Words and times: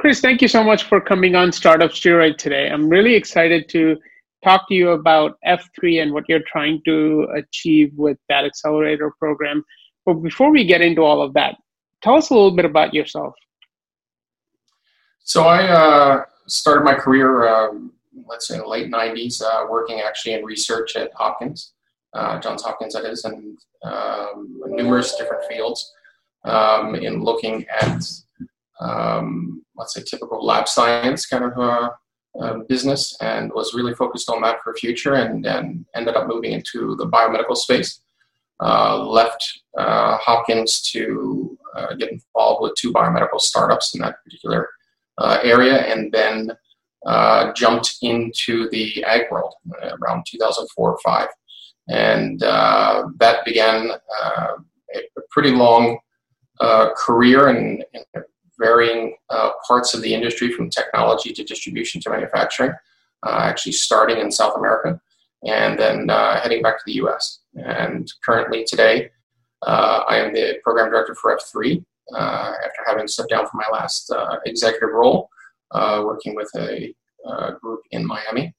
Chris, 0.00 0.22
thank 0.22 0.40
you 0.40 0.48
so 0.48 0.64
much 0.64 0.84
for 0.84 0.98
coming 0.98 1.34
on 1.34 1.52
Startup 1.52 1.90
Steroid 1.90 2.38
today. 2.38 2.70
I'm 2.70 2.88
really 2.88 3.14
excited 3.14 3.68
to 3.68 3.98
talk 4.42 4.66
to 4.68 4.74
you 4.74 4.92
about 4.92 5.36
F3 5.46 6.00
and 6.00 6.14
what 6.14 6.24
you're 6.26 6.40
trying 6.50 6.80
to 6.86 7.28
achieve 7.36 7.92
with 7.98 8.16
that 8.30 8.46
accelerator 8.46 9.12
program. 9.18 9.62
But 10.06 10.14
before 10.14 10.50
we 10.50 10.64
get 10.64 10.80
into 10.80 11.02
all 11.02 11.20
of 11.20 11.34
that, 11.34 11.56
tell 12.02 12.14
us 12.14 12.30
a 12.30 12.34
little 12.34 12.50
bit 12.50 12.64
about 12.64 12.94
yourself. 12.94 13.34
So 15.18 15.44
I 15.44 15.68
uh, 15.68 16.24
started 16.46 16.82
my 16.82 16.94
career, 16.94 17.46
um, 17.46 17.92
let's 18.26 18.48
say, 18.48 18.54
in 18.54 18.62
the 18.62 18.66
late 18.66 18.90
90s, 18.90 19.42
uh, 19.42 19.66
working 19.68 20.00
actually 20.00 20.32
in 20.32 20.46
research 20.46 20.96
at 20.96 21.12
Hopkins, 21.12 21.74
uh, 22.14 22.40
Johns 22.40 22.62
Hopkins, 22.62 22.94
that 22.94 23.04
is, 23.04 23.26
and 23.26 23.58
um, 23.82 24.62
numerous 24.66 25.16
different 25.16 25.44
fields 25.44 25.92
um, 26.44 26.94
in 26.94 27.22
looking 27.22 27.66
at, 27.82 28.02
um, 28.80 29.62
let's 29.80 29.94
say, 29.94 30.02
typical 30.02 30.44
lab 30.44 30.68
science 30.68 31.26
kind 31.26 31.44
of 31.44 31.58
uh, 31.58 31.90
uh, 32.40 32.58
business 32.68 33.16
and 33.20 33.50
was 33.52 33.74
really 33.74 33.94
focused 33.94 34.30
on 34.30 34.40
that 34.42 34.58
for 34.62 34.72
future 34.74 35.14
and, 35.14 35.44
and 35.46 35.84
ended 35.96 36.14
up 36.14 36.28
moving 36.28 36.52
into 36.52 36.94
the 36.96 37.06
biomedical 37.06 37.56
space. 37.56 38.00
Uh, 38.62 39.02
left 39.04 39.62
uh, 39.78 40.18
Hopkins 40.18 40.82
to 40.92 41.58
uh, 41.74 41.94
get 41.94 42.12
involved 42.12 42.62
with 42.62 42.74
two 42.74 42.92
biomedical 42.92 43.40
startups 43.40 43.94
in 43.94 44.02
that 44.02 44.22
particular 44.22 44.68
uh, 45.18 45.38
area 45.42 45.78
and 45.78 46.12
then 46.12 46.52
uh, 47.06 47.52
jumped 47.54 47.96
into 48.02 48.68
the 48.68 49.02
ag 49.04 49.22
world 49.30 49.54
around 50.02 50.24
2004 50.28 50.90
or 50.90 50.98
5. 51.02 51.28
And 51.88 52.40
that 52.40 53.38
began 53.44 53.90
a, 53.90 54.48
pretty 55.30 55.52
long 55.52 55.98
career 56.96 57.48
in, 57.48 57.82
in 57.94 58.22
varying 58.60 59.16
uh, 59.30 59.50
parts 59.66 59.94
of 59.94 60.02
the 60.02 60.14
industry 60.14 60.52
from 60.52 60.70
technology 60.70 61.32
to 61.32 61.42
distribution 61.42 62.00
to 62.02 62.10
manufacturing, 62.10 62.72
uh, 63.26 63.38
actually 63.42 63.72
starting 63.72 64.18
in 64.18 64.30
South 64.30 64.56
America 64.56 65.00
and 65.46 65.78
then 65.78 66.10
uh, 66.10 66.38
heading 66.40 66.62
back 66.62 66.76
to 66.76 66.84
the 66.86 66.94
US. 67.04 67.40
And 67.54 68.12
currently 68.24 68.64
today, 68.64 69.10
uh, 69.66 70.02
I 70.08 70.18
am 70.18 70.32
the 70.32 70.58
program 70.62 70.90
director 70.90 71.14
for 71.14 71.36
F3 71.36 71.82
uh, 72.14 72.52
after 72.64 72.82
having 72.86 73.08
stepped 73.08 73.30
down 73.30 73.46
from 73.46 73.60
my 73.60 73.78
last 73.78 74.12
executive 74.44 74.90
role, 74.92 75.30
working 75.72 76.34
with 76.34 76.50
a 76.56 76.94
group 77.60 77.80
in 77.90 78.06
Miami. 78.06 78.54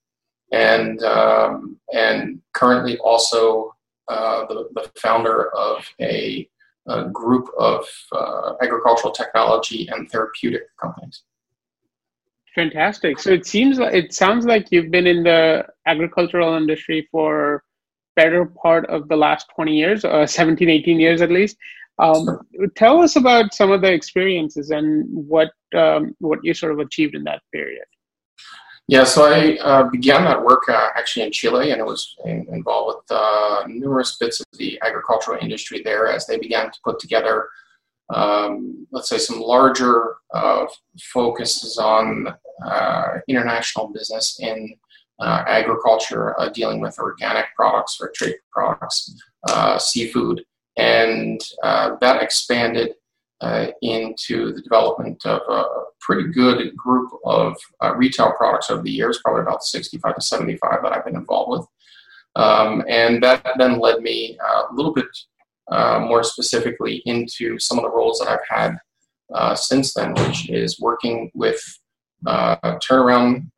And, 0.51 1.01
um, 1.03 1.79
and 1.93 2.41
currently 2.53 2.97
also 2.97 3.75
the, 4.09 4.67
the 4.73 4.91
founder 4.99 5.55
of 5.55 5.85
a 6.01 6.49
a 6.91 7.09
group 7.09 7.47
of 7.57 7.85
uh, 8.11 8.53
agricultural 8.61 9.11
technology 9.11 9.87
and 9.91 10.09
therapeutic 10.09 10.63
companies. 10.81 11.23
Fantastic. 12.55 13.19
So 13.19 13.31
it 13.31 13.45
seems 13.45 13.79
like 13.79 13.93
it 13.93 14.13
sounds 14.13 14.45
like 14.45 14.71
you've 14.71 14.91
been 14.91 15.07
in 15.07 15.23
the 15.23 15.65
agricultural 15.85 16.55
industry 16.55 17.07
for 17.11 17.63
better 18.15 18.45
part 18.45 18.85
of 18.89 19.07
the 19.07 19.15
last 19.15 19.47
20 19.55 19.73
years, 19.73 20.03
uh, 20.03 20.27
17, 20.27 20.69
18 20.69 20.99
years 20.99 21.21
at 21.21 21.31
least. 21.31 21.55
Um, 21.99 22.25
sure. 22.25 22.67
Tell 22.75 23.01
us 23.01 23.15
about 23.15 23.53
some 23.53 23.71
of 23.71 23.81
the 23.81 23.91
experiences 23.91 24.71
and 24.71 25.05
what 25.09 25.51
um, 25.75 26.15
what 26.19 26.39
you 26.43 26.53
sort 26.53 26.73
of 26.73 26.79
achieved 26.79 27.15
in 27.15 27.23
that 27.25 27.41
period. 27.53 27.85
Yeah, 28.91 29.05
so 29.05 29.23
I 29.23 29.57
uh, 29.59 29.83
began 29.83 30.25
that 30.25 30.43
work 30.43 30.67
uh, 30.67 30.89
actually 30.97 31.25
in 31.25 31.31
Chile, 31.31 31.71
and 31.71 31.79
it 31.79 31.85
was 31.85 32.13
in, 32.25 32.45
involved 32.51 32.97
with 32.97 33.17
uh, 33.17 33.63
numerous 33.65 34.17
bits 34.17 34.41
of 34.41 34.45
the 34.57 34.77
agricultural 34.85 35.39
industry 35.41 35.81
there 35.81 36.07
as 36.07 36.27
they 36.27 36.37
began 36.37 36.69
to 36.69 36.79
put 36.83 36.99
together, 36.99 37.47
um, 38.13 38.85
let's 38.91 39.07
say, 39.07 39.17
some 39.17 39.39
larger 39.39 40.15
uh, 40.33 40.65
focuses 41.13 41.77
on 41.77 42.35
uh, 42.65 43.07
international 43.29 43.87
business 43.93 44.37
in 44.41 44.75
uh, 45.21 45.45
agriculture, 45.47 46.35
dealing 46.53 46.81
with 46.81 46.99
organic 46.99 47.45
products 47.55 47.97
or 48.01 48.11
trade 48.13 48.35
products, 48.51 49.15
seafood, 49.77 50.43
and 50.75 51.39
that 51.63 52.21
expanded 52.21 52.95
into 53.81 54.53
the 54.53 54.61
development 54.61 55.25
of 55.25 55.41
a 55.49 55.63
pretty 56.01 56.27
good 56.31 56.75
group 56.75 57.11
of 57.25 57.55
uh, 57.81 57.95
retail 57.95 58.33
products 58.33 58.69
over 58.69 58.81
the 58.81 58.91
years, 58.91 59.19
probably 59.23 59.41
about 59.41 59.63
65 59.63 60.15
to 60.15 60.21
75 60.21 60.79
that 60.83 60.91
I've 60.91 61.05
been 61.05 61.15
involved 61.15 61.51
with. 61.51 61.67
Um, 62.35 62.83
and 62.87 63.21
that 63.23 63.45
then 63.57 63.79
led 63.79 64.01
me 64.01 64.37
uh, 64.43 64.63
a 64.69 64.73
little 64.73 64.93
bit 64.93 65.05
uh, 65.71 65.99
more 65.99 66.23
specifically 66.23 67.01
into 67.05 67.59
some 67.59 67.77
of 67.77 67.83
the 67.83 67.91
roles 67.91 68.19
that 68.19 68.29
I've 68.29 68.47
had 68.49 68.77
uh, 69.33 69.55
since 69.55 69.93
then, 69.93 70.13
which 70.15 70.49
is 70.49 70.79
working 70.79 71.31
with 71.33 71.61
uh, 72.25 72.57
turnaround 72.89 73.49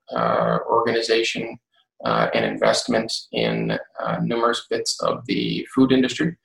organization 0.68 1.58
and 2.06 2.46
investment 2.46 3.12
in 3.32 3.78
numerous 4.22 4.66
bits 4.70 5.02
of 5.02 5.26
the 5.26 5.66
food 5.74 5.92
industry, 5.92 6.36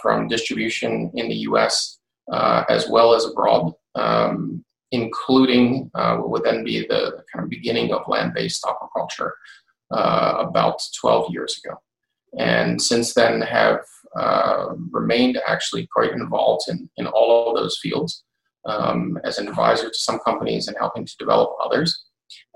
from 0.00 0.28
distribution 0.28 1.10
in 1.14 1.28
the 1.28 1.36
US 1.50 1.99
uh, 2.30 2.64
as 2.68 2.88
well 2.88 3.14
as 3.14 3.24
abroad, 3.24 3.72
um, 3.94 4.64
including 4.92 5.90
uh, 5.94 6.16
what 6.16 6.30
would 6.30 6.44
then 6.44 6.64
be 6.64 6.86
the 6.86 7.22
kind 7.32 7.44
of 7.44 7.50
beginning 7.50 7.92
of 7.92 8.08
land-based 8.08 8.64
aquaculture 8.64 9.32
uh, 9.90 10.36
about 10.38 10.80
12 11.00 11.32
years 11.32 11.60
ago. 11.62 11.76
And 12.38 12.80
since 12.80 13.14
then 13.14 13.40
have 13.40 13.80
uh, 14.16 14.74
remained 14.90 15.40
actually 15.46 15.88
quite 15.92 16.12
involved 16.12 16.68
in, 16.68 16.88
in 16.96 17.06
all 17.08 17.50
of 17.50 17.56
those 17.56 17.78
fields 17.78 18.24
um, 18.66 19.18
as 19.24 19.38
an 19.38 19.48
advisor 19.48 19.88
to 19.88 19.98
some 19.98 20.20
companies 20.20 20.68
and 20.68 20.76
helping 20.78 21.04
to 21.04 21.16
develop 21.18 21.56
others. 21.62 22.04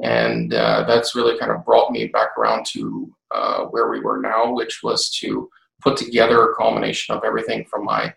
And 0.02 0.54
uh, 0.54 0.84
that's 0.86 1.16
really 1.16 1.38
kind 1.38 1.50
of 1.50 1.64
brought 1.64 1.90
me 1.90 2.06
back 2.06 2.36
around 2.38 2.66
to 2.66 3.12
uh, 3.34 3.64
where 3.64 3.90
we 3.90 4.00
were 4.00 4.20
now, 4.20 4.52
which 4.52 4.80
was 4.82 5.10
to 5.20 5.48
put 5.82 5.96
together 5.96 6.42
a 6.42 6.54
culmination 6.54 7.14
of 7.14 7.24
everything 7.24 7.64
from 7.70 7.84
my 7.84 8.14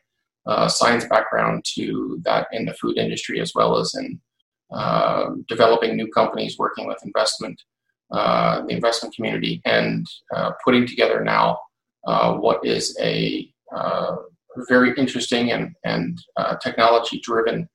science 0.68 1.06
background 1.06 1.66
to 1.76 2.20
that 2.24 2.48
in 2.52 2.66
the 2.66 2.74
food 2.74 2.98
industry 2.98 3.40
as 3.40 3.54
well 3.54 3.78
as 3.78 3.94
in 3.96 4.20
uh, 4.72 5.30
developing 5.48 5.96
new 5.96 6.08
companies, 6.10 6.58
working 6.58 6.88
with 6.88 6.98
investment, 7.06 7.62
uh, 8.12 8.66
the 8.66 8.74
investment 8.74 9.16
community, 9.16 9.62
and 9.66 10.06
uh, 10.36 10.52
putting 10.64 10.86
together 10.86 11.24
now 11.24 11.58
uh, 12.06 12.34
what 12.34 12.64
is 12.66 12.98
a 13.02 13.50
uh, 13.74 14.16
very 14.68 14.94
interesting 14.98 15.52
and, 15.52 15.74
and 15.86 16.20
technology 16.62 17.20
driven 17.22 17.68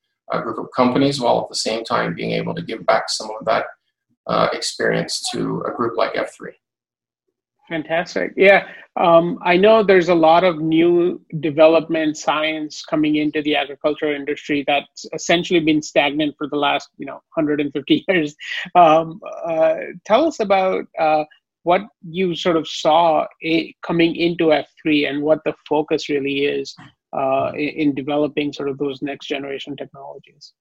group 0.43 0.59
of 0.59 0.67
companies, 0.75 1.21
while 1.21 1.43
at 1.43 1.49
the 1.49 1.55
same 1.55 1.85
time 1.85 2.15
being 2.15 2.33
able 2.33 2.55
to 2.55 2.63
give 2.63 2.85
back 2.87 3.09
some 3.09 3.31
of 3.39 3.45
that 3.45 3.67
experience 4.55 5.23
to 5.31 5.63
a 5.67 5.71
group 5.73 5.97
like 5.97 6.15
F3. 6.15 6.53
Fantastic. 7.73 8.35
Yeah. 8.37 8.69
Um, 8.97 9.39
I 9.43 9.57
know 9.57 9.83
there's 9.83 10.11
a 10.11 10.15
lot 10.15 10.45
of 10.45 10.59
new 10.59 11.23
development 11.41 12.19
science 12.19 12.85
coming 12.85 13.17
into 13.17 13.41
the 13.41 13.57
agriculture 13.57 14.15
industry 14.15 14.63
that's 14.67 15.07
essentially 15.15 15.59
been 15.59 15.81
stagnant 15.81 16.35
for 16.37 16.49
the 16.49 16.57
last, 16.57 16.91
you 16.99 17.07
know, 17.07 17.23
150 17.33 18.05
years. 18.09 18.37
Um, 18.75 19.21
uh, 19.47 19.77
tell 20.05 20.27
us 20.27 20.41
about 20.41 20.85
uh, 21.01 21.25
what 21.63 21.81
you 22.07 22.35
sort 22.35 22.59
of 22.59 22.69
saw 22.69 23.27
coming 23.83 24.17
into 24.17 24.49
F3 24.49 25.09
and 25.09 25.23
what 25.23 25.39
the 25.47 25.55
focus 25.67 26.11
really 26.11 26.45
is 26.45 26.75
uh, 27.17 27.53
in, 27.55 27.69
in 27.69 27.95
developing 27.95 28.53
sort 28.53 28.69
of 28.69 28.77
those 28.77 29.01
next 29.01 29.29
generation 29.29 29.77
technologies. 29.77 30.53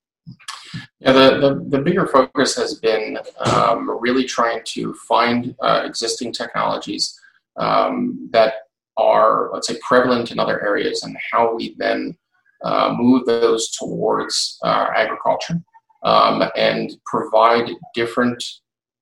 Yeah, 1.00 1.12
the, 1.12 1.40
the, 1.40 1.66
the, 1.78 1.84
bigger 1.84 2.08
focus 2.08 2.56
has 2.56 2.76
been 2.76 3.18
um, 3.40 3.90
really 4.00 4.24
trying 4.24 4.62
to 4.66 4.94
find 4.94 5.56
uh, 5.62 5.84
existing 5.86 6.32
technologies 6.32 7.20
um, 7.58 8.30
that 8.32 8.54
are, 8.98 9.50
let's 9.54 9.68
say, 9.68 9.78
prevalent 9.82 10.32
in 10.32 10.40
other 10.40 10.64
areas 10.64 11.04
and 11.04 11.18
how 11.32 11.56
we 11.56 11.76
then 11.78 12.18
uh, 12.64 12.94
move 12.96 13.26
those 13.26 13.72
towards 13.72 14.60
uh, 14.64 14.88
agriculture 14.96 15.62
um, 16.04 16.44
and 16.56 16.92
provide 17.06 17.70
different, 17.94 18.44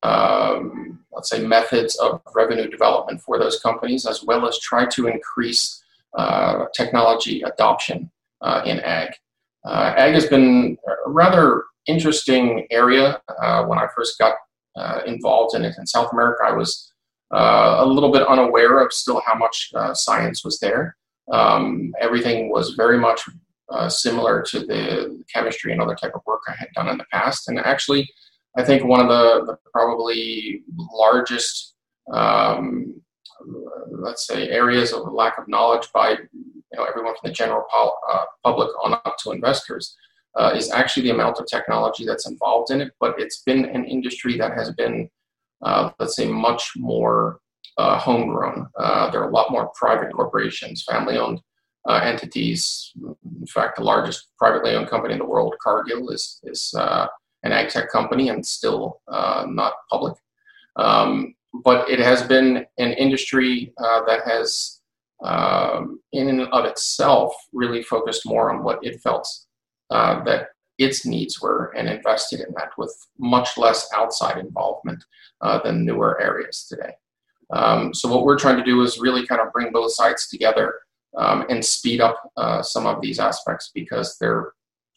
um, 0.04 1.00
let's 1.12 1.30
say, 1.30 1.46
methods 1.46 1.96
of 1.98 2.22
revenue 2.34 2.70
development 2.70 3.22
for 3.22 3.38
those 3.38 3.60
companies, 3.60 4.06
as 4.06 4.24
well 4.24 4.48
as 4.48 4.60
try 4.60 4.86
to 4.86 5.08
increase 5.08 5.84
uh, 6.18 6.66
technology 6.74 7.42
adoption 7.42 8.10
uh, 8.42 8.62
in 8.66 8.80
ag. 8.80 9.10
Uh, 9.66 9.94
ag 9.98 10.14
has 10.14 10.28
been 10.28 10.78
a 10.88 11.10
rather 11.10 11.64
interesting 11.88 12.68
area. 12.72 13.22
Uh, 13.42 13.66
when 13.66 13.80
I 13.80 13.88
first 13.96 14.18
got 14.18 14.36
uh, 14.76 15.02
involved 15.06 15.56
in 15.56 15.64
it 15.64 15.76
in 15.78 15.86
South 15.86 16.12
America, 16.14 16.44
I 16.46 16.54
was 16.54 16.92
uh, 17.34 17.78
a 17.80 17.86
little 17.86 18.12
bit 18.12 18.28
unaware 18.28 18.80
of 18.80 18.94
still 18.94 19.22
how 19.26 19.36
much 19.36 19.70
uh, 19.76 19.94
science 19.94 20.44
was 20.44 20.60
there. 20.60 20.96
Um, 21.32 21.94
everything 22.00 22.50
was 22.50 22.72
very 22.72 22.98
much 22.98 23.22
uh, 23.70 23.88
similar 23.90 24.42
to 24.50 24.60
the 24.62 25.24
chemistry 25.32 25.72
and 25.72 25.82
other 25.82 25.96
type 25.96 26.14
of 26.16 26.22
work 26.26 26.42
I 26.48 26.56
had 26.58 26.70
done 26.76 26.90
in 26.90 26.98
the 26.98 27.06
past. 27.12 27.50
And 27.50 27.60
actually, 27.60 28.10
I 28.58 28.64
think 28.64 28.84
one 28.84 29.00
of 29.00 29.08
the, 29.08 29.46
the 29.46 29.58
probably 29.72 30.64
largest 30.76 31.76
um, 32.12 33.00
let's 33.92 34.28
say 34.28 34.50
areas 34.50 34.94
of 34.94 35.12
lack 35.12 35.38
of 35.38 35.48
knowledge 35.48 35.88
by 35.94 36.12
you 36.12 36.78
know 36.78 36.84
everyone 36.84 37.14
from 37.20 37.30
the 37.30 37.34
general 37.34 37.64
uh, 38.10 38.26
public 38.44 38.70
on 38.84 38.94
up 38.94 39.16
to 39.24 39.32
investors 39.32 39.96
uh, 40.36 40.52
is 40.56 40.72
actually 40.72 41.04
the 41.04 41.10
amount 41.10 41.40
of 41.40 41.46
technology 41.48 42.06
that's 42.06 42.30
involved 42.30 42.72
in 42.72 42.82
it, 42.82 42.94
but 43.00 43.20
it's 43.20 43.42
been 43.44 43.66
an 43.66 43.86
industry 43.86 44.38
that 44.38 44.54
has 44.54 44.72
been, 44.74 45.10
uh, 45.64 45.90
let's 46.00 46.16
say, 46.16 46.28
much 46.28 46.72
more 46.78 47.40
uh, 47.78 47.98
homegrown. 47.98 48.68
Uh, 48.78 49.10
there 49.10 49.22
are 49.22 49.30
a 49.30 49.34
lot 49.34 49.52
more 49.52 49.72
private 49.76 50.12
corporations, 50.14 50.84
family 50.84 51.18
owned 51.18 51.42
uh, 51.88 52.00
entities. 52.04 52.92
In 53.40 53.48
fact, 53.48 53.78
the 53.78 53.84
largest 53.84 54.28
privately 54.38 54.76
owned 54.76 54.90
company 54.90 55.14
in 55.14 55.20
the 55.20 55.26
world, 55.26 55.56
Cargill, 55.62 56.10
is, 56.10 56.40
is 56.44 56.74
uh, 56.78 57.08
an 57.44 57.52
ag 57.52 57.70
tech 57.70 57.90
company 57.90 58.30
and 58.30 58.46
still 58.46 59.02
not 59.10 59.74
public. 59.90 60.16
Um, 60.76 61.34
but 61.64 61.90
it 61.90 62.00
has 62.00 62.24
been 62.24 62.66
an 62.78 62.94
industry 62.94 63.74
that 63.78 64.22
has, 64.26 64.82
um, 65.24 66.00
in 66.14 66.30
and 66.30 66.42
of 66.42 66.66
itself, 66.66 67.34
really 67.54 67.84
focused 67.84 68.26
more 68.26 68.52
on 68.52 68.64
what 68.64 68.80
it 68.82 69.02
felt 69.02 69.28
uh, 69.90 70.24
that 70.24 70.50
its 70.78 71.06
needs 71.06 71.42
were 71.42 71.74
and 71.76 71.90
invested 71.90 72.40
in 72.40 72.54
that 72.56 72.70
with 72.78 72.96
much 73.20 73.58
less 73.58 73.90
outside 73.94 74.38
involvement 74.38 75.04
uh, 75.42 75.60
than 75.62 75.86
newer 75.86 76.20
areas 76.22 76.66
today. 76.70 76.94
Um, 77.52 77.94
so 77.94 78.08
what 78.10 78.24
we're 78.24 78.40
trying 78.40 78.58
to 78.58 78.64
do 78.64 78.82
is 78.82 79.00
really 79.00 79.28
kind 79.28 79.42
of 79.42 79.52
bring 79.52 79.72
both 79.72 79.92
sides 79.92 80.30
together 80.30 80.76
um, 81.18 81.46
and 81.50 81.64
speed 81.64 82.00
up 82.00 82.32
uh, 82.38 82.62
some 82.62 82.86
of 82.86 83.02
these 83.02 83.20
aspects 83.20 83.72
because 83.74 84.18
there 84.20 84.54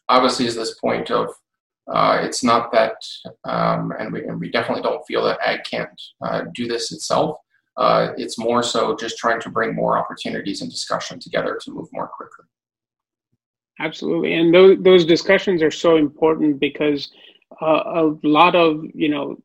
obviously 0.09 0.47
is 0.47 0.55
this 0.55 0.79
point 0.79 1.11
of 1.11 1.31
uh, 1.90 2.19
it's 2.23 2.44
not 2.44 2.73
that, 2.73 2.94
um, 3.44 3.93
and, 3.99 4.12
we, 4.12 4.25
and 4.25 4.38
we 4.38 4.50
definitely 4.50 4.82
don't 4.82 5.05
feel 5.06 5.25
that 5.25 5.40
ag 5.44 5.61
can't 5.64 6.00
uh, 6.25 6.43
do 6.55 6.69
this 6.69 6.93
itself. 6.93 7.37
Uh, 7.76 8.12
it's 8.17 8.38
more 8.38 8.62
so 8.62 8.94
just 8.96 9.17
trying 9.17 9.40
to 9.40 9.49
bring 9.49 9.75
more 9.75 9.96
opportunities 9.99 10.61
and 10.61 10.70
discussion 10.70 11.19
together 11.19 11.58
to 11.62 11.73
move 11.73 11.88
more 11.93 12.08
quickly. 12.08 12.44
Absolutely, 13.81 14.34
and 14.34 14.55
those 14.55 14.79
those 14.82 15.05
discussions 15.06 15.62
are 15.62 15.70
so 15.70 15.96
important 15.96 16.61
because 16.61 17.11
uh, 17.62 17.82
a 17.87 18.14
lot 18.23 18.55
of 18.55 18.85
you 18.94 19.08
know 19.08 19.37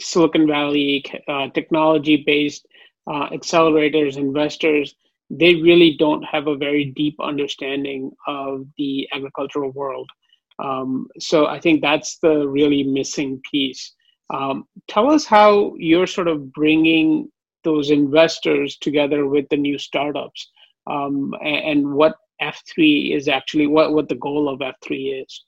Silicon 0.00 0.46
Valley 0.46 1.04
uh, 1.28 1.48
technology 1.50 2.24
based 2.26 2.66
uh, 3.06 3.30
accelerators, 3.30 4.16
investors, 4.16 4.94
they 5.30 5.54
really 5.54 5.96
don't 5.96 6.22
have 6.24 6.46
a 6.46 6.56
very 6.56 6.86
deep 6.96 7.16
understanding 7.20 8.10
of 8.26 8.66
the 8.78 9.08
agricultural 9.12 9.70
world. 9.70 10.08
Um, 10.58 11.08
so 11.18 11.46
I 11.46 11.60
think 11.60 11.82
that's 11.82 12.18
the 12.18 12.48
really 12.48 12.82
missing 12.82 13.40
piece. 13.50 13.94
Um, 14.32 14.64
tell 14.88 15.10
us 15.10 15.24
how 15.24 15.74
you're 15.76 16.06
sort 16.06 16.28
of 16.28 16.52
bringing 16.52 17.30
those 17.64 17.90
investors 17.90 18.76
together 18.78 19.26
with 19.26 19.48
the 19.50 19.56
new 19.56 19.78
startups 19.78 20.50
um, 20.88 21.34
and, 21.42 21.56
and, 21.56 21.92
what 21.92 22.14
F3 22.40 23.16
is 23.16 23.28
actually 23.28 23.66
what, 23.66 23.92
what 23.92 24.08
the 24.08 24.14
goal 24.14 24.48
of 24.48 24.60
F3 24.60 25.22
is. 25.22 25.44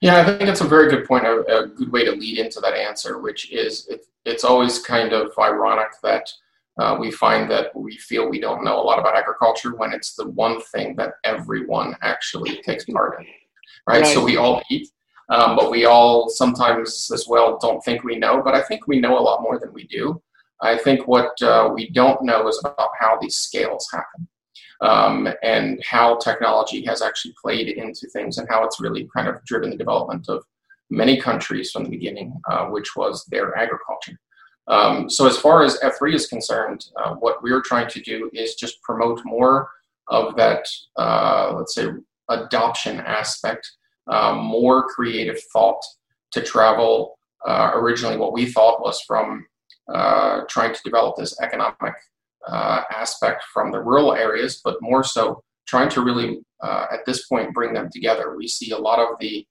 Yeah, 0.00 0.20
I 0.20 0.24
think 0.24 0.40
that's 0.40 0.60
a 0.60 0.68
very 0.68 0.90
good 0.90 1.06
point, 1.06 1.24
a, 1.24 1.44
a 1.46 1.66
good 1.68 1.90
way 1.90 2.04
to 2.04 2.12
lead 2.12 2.38
into 2.38 2.60
that 2.60 2.74
answer, 2.74 3.18
which 3.18 3.52
is 3.52 3.86
it, 3.88 4.06
it's 4.24 4.44
always 4.44 4.80
kind 4.80 5.12
of 5.12 5.32
ironic 5.38 5.88
that 6.02 6.30
uh, 6.78 6.96
we 6.98 7.10
find 7.10 7.50
that 7.50 7.74
we 7.74 7.96
feel 7.96 8.28
we 8.28 8.40
don't 8.40 8.64
know 8.64 8.80
a 8.80 8.82
lot 8.82 8.98
about 8.98 9.16
agriculture 9.16 9.74
when 9.74 9.92
it's 9.92 10.14
the 10.14 10.28
one 10.28 10.60
thing 10.60 10.94
that 10.96 11.14
everyone 11.24 11.96
actually 12.02 12.62
takes 12.62 12.84
part 12.84 13.20
in, 13.20 13.26
right? 13.86 14.02
right. 14.02 14.14
So 14.14 14.24
we 14.24 14.36
all 14.36 14.62
eat, 14.70 14.88
um, 15.30 15.56
but 15.56 15.70
we 15.70 15.84
all 15.84 16.28
sometimes 16.28 17.10
as 17.12 17.26
well 17.28 17.58
don't 17.60 17.84
think 17.84 18.04
we 18.04 18.16
know, 18.16 18.42
but 18.42 18.54
I 18.54 18.62
think 18.62 18.86
we 18.86 19.00
know 19.00 19.18
a 19.18 19.20
lot 19.20 19.42
more 19.42 19.58
than 19.58 19.72
we 19.72 19.86
do. 19.86 20.20
I 20.60 20.76
think 20.76 21.06
what 21.06 21.40
uh, 21.40 21.70
we 21.72 21.90
don't 21.90 22.22
know 22.22 22.48
is 22.48 22.60
about 22.64 22.90
how 22.98 23.18
these 23.20 23.36
scales 23.36 23.88
happen 23.92 24.28
um, 24.80 25.28
and 25.42 25.82
how 25.84 26.16
technology 26.16 26.84
has 26.84 27.02
actually 27.02 27.34
played 27.40 27.68
into 27.68 28.08
things 28.08 28.38
and 28.38 28.48
how 28.48 28.64
it's 28.64 28.80
really 28.80 29.08
kind 29.14 29.28
of 29.28 29.44
driven 29.44 29.70
the 29.70 29.76
development 29.76 30.28
of 30.28 30.44
many 30.90 31.20
countries 31.20 31.70
from 31.70 31.84
the 31.84 31.90
beginning, 31.90 32.34
uh, 32.50 32.66
which 32.66 32.96
was 32.96 33.24
their 33.26 33.56
agriculture. 33.56 34.18
Um, 34.68 35.08
so, 35.08 35.26
as 35.26 35.38
far 35.38 35.62
as 35.62 35.78
F3 35.80 36.14
is 36.14 36.26
concerned, 36.26 36.86
uh, 37.02 37.14
what 37.14 37.42
we're 37.42 37.62
trying 37.62 37.88
to 37.88 38.00
do 38.00 38.30
is 38.34 38.54
just 38.54 38.82
promote 38.82 39.20
more 39.24 39.70
of 40.08 40.36
that, 40.36 40.66
uh, 40.96 41.52
let's 41.56 41.74
say, 41.74 41.88
adoption 42.28 43.00
aspect, 43.00 43.70
um, 44.10 44.38
more 44.38 44.88
creative 44.88 45.40
thought 45.52 45.80
to 46.32 46.42
travel. 46.42 47.18
Uh, 47.46 47.72
originally, 47.74 48.16
what 48.16 48.32
we 48.32 48.46
thought 48.46 48.80
was 48.80 49.00
from 49.02 49.46
uh, 49.92 50.42
trying 50.48 50.74
to 50.74 50.80
develop 50.84 51.16
this 51.16 51.40
economic 51.40 51.94
uh, 52.46 52.82
aspect 52.90 53.44
from 53.52 53.70
the 53.70 53.80
rural 53.80 54.14
areas, 54.14 54.60
but 54.64 54.76
more 54.80 55.04
so 55.04 55.42
trying 55.66 55.88
to 55.90 56.02
really, 56.02 56.40
uh, 56.62 56.86
at 56.90 57.04
this 57.06 57.26
point, 57.26 57.54
bring 57.54 57.74
them 57.74 57.88
together. 57.92 58.34
We 58.36 58.48
see 58.48 58.70
a 58.72 58.78
lot 58.78 58.98
of 58.98 59.18
the 59.20 59.46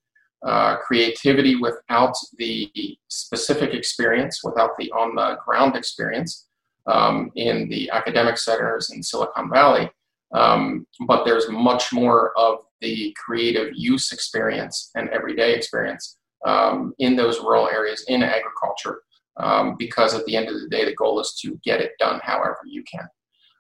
uh, 0.46 0.78
creativity 0.78 1.56
without 1.56 2.16
the 2.38 2.98
specific 3.08 3.74
experience, 3.74 4.44
without 4.44 4.72
the 4.78 4.92
on 4.92 5.16
the 5.16 5.38
ground 5.46 5.76
experience 5.76 6.48
um, 6.86 7.32
in 7.36 7.68
the 7.70 7.90
academic 7.92 8.38
centers 8.38 8.92
in 8.92 9.02
Silicon 9.04 9.50
Valley. 9.50 9.90
Um, 10.34 10.86
but 11.08 11.24
there's 11.24 11.50
much 11.50 11.94
more 11.94 12.38
of 12.38 12.60
the 12.82 13.16
creative 13.24 13.72
use 13.74 14.12
experience 14.12 14.92
and 14.96 15.10
everyday 15.10 15.54
experience 15.54 16.18
um, 16.46 16.94
in 17.00 17.16
those 17.16 17.40
rural 17.40 17.68
areas 17.68 18.06
in 18.08 18.24
agriculture 18.24 19.02
um, 19.38 19.76
because 19.78 20.14
at 20.14 20.26
the 20.26 20.36
end 20.36 20.50
of 20.50 20.60
the 20.60 20.68
day, 20.70 20.86
the 20.86 20.96
goal 20.96 21.20
is 21.20 21.38
to 21.42 21.60
get 21.64 21.82
it 21.82 21.92
done 22.00 22.20
however 22.24 22.60
you 22.66 22.84
can. 22.92 23.08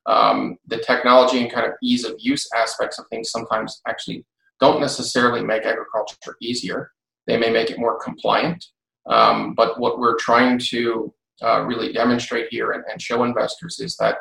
Um, 0.07 0.57
the 0.67 0.77
technology 0.77 1.39
and 1.41 1.51
kind 1.51 1.65
of 1.65 1.73
ease 1.83 2.05
of 2.05 2.15
use 2.17 2.47
aspects 2.55 2.97
of 2.97 3.05
things 3.09 3.29
sometimes 3.29 3.81
actually 3.87 4.25
don't 4.59 4.79
necessarily 4.79 5.43
make 5.43 5.65
agriculture 5.65 6.35
easier. 6.41 6.91
They 7.27 7.37
may 7.37 7.51
make 7.51 7.69
it 7.69 7.79
more 7.79 7.99
compliant. 7.99 8.65
Um, 9.07 9.53
but 9.53 9.79
what 9.79 9.99
we're 9.99 10.17
trying 10.17 10.59
to 10.69 11.13
uh, 11.41 11.61
really 11.61 11.93
demonstrate 11.93 12.47
here 12.49 12.71
and, 12.71 12.83
and, 12.91 13.01
show 13.01 13.23
investors 13.23 13.79
is 13.79 13.95
that 13.97 14.17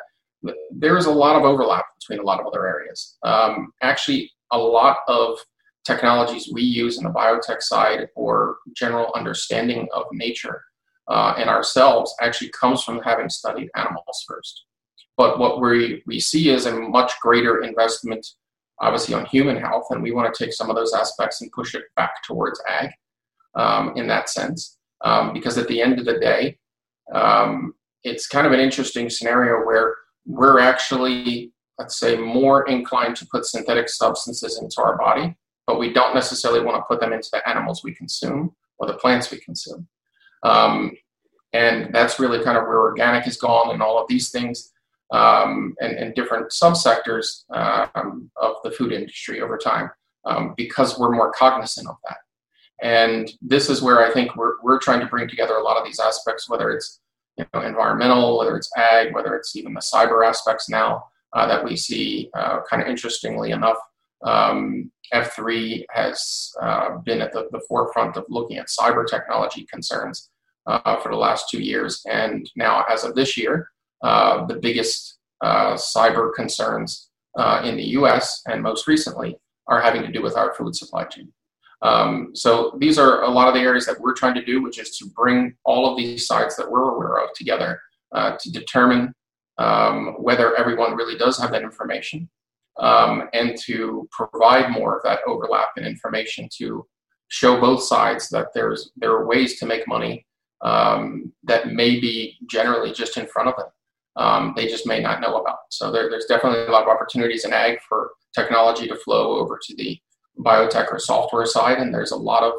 there 0.71 0.97
is 0.97 1.07
a 1.07 1.11
lot 1.11 1.35
of 1.35 1.43
overlap 1.43 1.83
between 1.99 2.19
a 2.19 2.23
lot 2.23 2.39
of 2.39 2.45
other 2.45 2.67
areas. 2.67 3.17
Um, 3.23 3.73
actually, 3.81 4.31
a 4.51 4.57
lot 4.57 4.97
of 5.07 5.37
technologies 5.85 6.49
we 6.51 6.61
use 6.61 6.97
in 6.97 7.03
the 7.05 7.09
biotech 7.09 7.61
side 7.61 8.07
or 8.15 8.57
general 8.75 9.11
understanding 9.15 9.87
of 9.93 10.03
nature 10.11 10.61
uh, 11.07 11.33
and 11.37 11.49
ourselves 11.49 12.13
actually 12.21 12.49
comes 12.49 12.83
from 12.83 12.99
having 13.01 13.29
studied 13.29 13.69
animals 13.75 14.25
first. 14.27 14.65
But 15.15 15.39
what 15.39 15.61
we, 15.61 16.03
we 16.05 16.19
see 16.19 16.49
is 16.49 16.65
a 16.65 16.79
much 16.79 17.13
greater 17.21 17.63
investment, 17.63 18.25
obviously, 18.79 19.15
on 19.15 19.25
human 19.25 19.57
health, 19.57 19.85
and 19.89 20.03
we 20.03 20.11
want 20.11 20.31
to 20.31 20.43
take 20.43 20.53
some 20.53 20.69
of 20.69 20.75
those 20.75 20.93
aspects 20.93 21.41
and 21.41 21.51
push 21.51 21.73
it 21.73 21.85
back 21.95 22.23
towards 22.23 22.61
ag 22.67 22.89
um, 23.55 23.93
in 23.95 24.07
that 24.07 24.29
sense. 24.29 24.77
Um, 25.03 25.33
because 25.33 25.57
at 25.57 25.67
the 25.67 25.81
end 25.81 25.99
of 25.99 26.05
the 26.05 26.19
day, 26.19 26.57
um, 27.13 27.73
it's 28.03 28.27
kind 28.27 28.45
of 28.45 28.53
an 28.53 28.59
interesting 28.59 29.09
scenario 29.09 29.65
where 29.65 29.95
we're 30.25 30.59
actually, 30.59 31.51
let's 31.79 31.99
say, 31.99 32.17
more 32.17 32.67
inclined 32.67 33.15
to 33.17 33.27
put 33.27 33.45
synthetic 33.45 33.89
substances 33.89 34.59
into 34.61 34.81
our 34.81 34.97
body, 34.97 35.35
but 35.65 35.79
we 35.79 35.93
don't 35.93 36.15
necessarily 36.15 36.63
want 36.63 36.77
to 36.77 36.85
put 36.87 36.99
them 36.99 37.13
into 37.13 37.29
the 37.31 37.47
animals 37.47 37.83
we 37.83 37.93
consume 37.93 38.55
or 38.79 38.87
the 38.87 38.93
plants 38.93 39.31
we 39.31 39.39
consume. 39.39 39.87
Um, 40.43 40.91
and 41.53 41.93
that's 41.93 42.19
really 42.19 42.43
kind 42.43 42.57
of 42.57 42.63
where 42.63 42.79
organic 42.79 43.23
has 43.23 43.37
gone 43.37 43.71
and 43.71 43.81
all 43.81 43.99
of 43.99 44.07
these 44.07 44.29
things 44.29 44.71
um, 45.11 45.75
and, 45.79 45.93
and, 45.97 46.15
different 46.15 46.51
subsectors 46.51 47.43
um, 47.51 48.29
of 48.35 48.55
the 48.63 48.71
food 48.71 48.91
industry 48.91 49.39
over 49.41 49.57
time 49.57 49.89
um, 50.25 50.53
because 50.57 50.99
we're 50.99 51.15
more 51.15 51.31
cognizant 51.31 51.87
of 51.87 51.95
that. 52.07 52.17
And 52.81 53.31
this 53.41 53.69
is 53.69 53.81
where 53.81 54.05
I 54.05 54.11
think 54.11 54.35
we're, 54.35 54.61
we're 54.61 54.79
trying 54.79 54.99
to 54.99 55.05
bring 55.05 55.29
together 55.29 55.55
a 55.55 55.63
lot 55.63 55.77
of 55.77 55.85
these 55.85 55.99
aspects, 55.99 56.49
whether 56.49 56.71
it's 56.71 56.99
you 57.37 57.45
know, 57.53 57.61
environmental, 57.61 58.37
whether 58.37 58.57
it's 58.57 58.69
ag, 58.77 59.13
whether 59.13 59.33
it's 59.35 59.55
even 59.55 59.73
the 59.73 59.79
cyber 59.79 60.27
aspects 60.27 60.69
now 60.69 61.05
that 61.45 61.63
we 61.63 61.75
see 61.75 62.29
uh, 62.33 62.61
kind 62.69 62.81
of 62.81 62.87
interestingly 62.87 63.51
enough. 63.51 63.77
Um, 64.23 64.91
F3 65.13 65.85
has 65.91 66.51
uh, 66.61 66.97
been 67.05 67.21
at 67.21 67.31
the, 67.31 67.47
the 67.51 67.61
forefront 67.67 68.17
of 68.17 68.25
looking 68.29 68.57
at 68.57 68.67
cyber 68.67 69.05
technology 69.05 69.65
concerns 69.71 70.29
uh, 70.65 70.97
for 70.97 71.11
the 71.11 71.17
last 71.17 71.49
two 71.49 71.61
years. 71.61 72.01
And 72.09 72.49
now, 72.55 72.83
as 72.89 73.03
of 73.03 73.15
this 73.15 73.37
year, 73.37 73.69
uh, 74.03 74.45
the 74.45 74.55
biggest 74.55 75.17
uh, 75.41 75.75
cyber 75.75 76.33
concerns 76.33 77.09
uh, 77.37 77.61
in 77.63 77.77
the 77.77 77.83
US 77.99 78.41
and 78.47 78.61
most 78.61 78.87
recently 78.87 79.37
are 79.67 79.81
having 79.81 80.01
to 80.01 80.11
do 80.11 80.21
with 80.21 80.35
our 80.35 80.53
food 80.53 80.75
supply 80.75 81.03
chain. 81.05 81.31
Um, 81.83 82.31
so 82.33 82.75
these 82.79 82.97
are 82.97 83.23
a 83.23 83.29
lot 83.29 83.47
of 83.47 83.53
the 83.53 83.59
areas 83.59 83.85
that 83.85 83.99
we're 83.99 84.15
trying 84.15 84.33
to 84.35 84.43
do, 84.43 84.63
which 84.63 84.79
is 84.79 84.97
to 84.97 85.05
bring 85.15 85.55
all 85.63 85.91
of 85.91 85.97
these 85.97 86.25
sides 86.25 86.55
that 86.57 86.69
we're 86.69 86.89
aware 86.89 87.23
of 87.23 87.33
together 87.33 87.79
uh, 88.13 88.35
to 88.39 88.51
determine 88.51 89.13
um, 89.57 90.15
whether 90.19 90.55
everyone 90.55 90.95
really 90.95 91.17
does 91.17 91.39
have 91.39 91.51
that 91.51 91.63
information 91.63 92.29
um, 92.79 93.29
and 93.33 93.57
to 93.65 94.07
provide 94.11 94.71
more 94.71 94.97
of 94.97 95.03
that 95.03 95.19
overlap 95.25 95.69
in 95.77 95.85
information 95.85 96.47
to 96.57 96.85
show 97.29 97.59
both 97.59 97.83
sides 97.83 98.29
that 98.29 98.47
there's 98.53 98.91
there 98.95 99.11
are 99.11 99.27
ways 99.27 99.59
to 99.59 99.65
make 99.65 99.87
money 99.87 100.25
um, 100.61 101.31
that 101.43 101.73
may 101.73 101.99
be 101.99 102.37
generally 102.49 102.91
just 102.91 103.17
in 103.17 103.27
front 103.27 103.49
of 103.49 103.55
them. 103.57 103.67
Um, 104.15 104.53
they 104.55 104.67
just 104.67 104.87
may 104.87 104.99
not 104.99 105.21
know 105.21 105.37
about. 105.37 105.59
So 105.69 105.91
there, 105.91 106.09
there's 106.09 106.25
definitely 106.25 106.65
a 106.65 106.71
lot 106.71 106.83
of 106.83 106.89
opportunities 106.89 107.45
in 107.45 107.53
ag 107.53 107.79
for 107.87 108.11
technology 108.33 108.87
to 108.87 108.95
flow 108.95 109.37
over 109.37 109.59
to 109.61 109.75
the 109.75 109.99
biotech 110.39 110.91
or 110.91 110.99
software 110.99 111.45
side, 111.45 111.77
and 111.77 111.93
there's 111.93 112.11
a 112.11 112.17
lot 112.17 112.43
of 112.43 112.53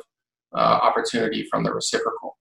uh, 0.55 0.78
opportunity 0.83 1.45
from 1.50 1.64
the 1.64 1.73
reciprocal. 1.73 2.38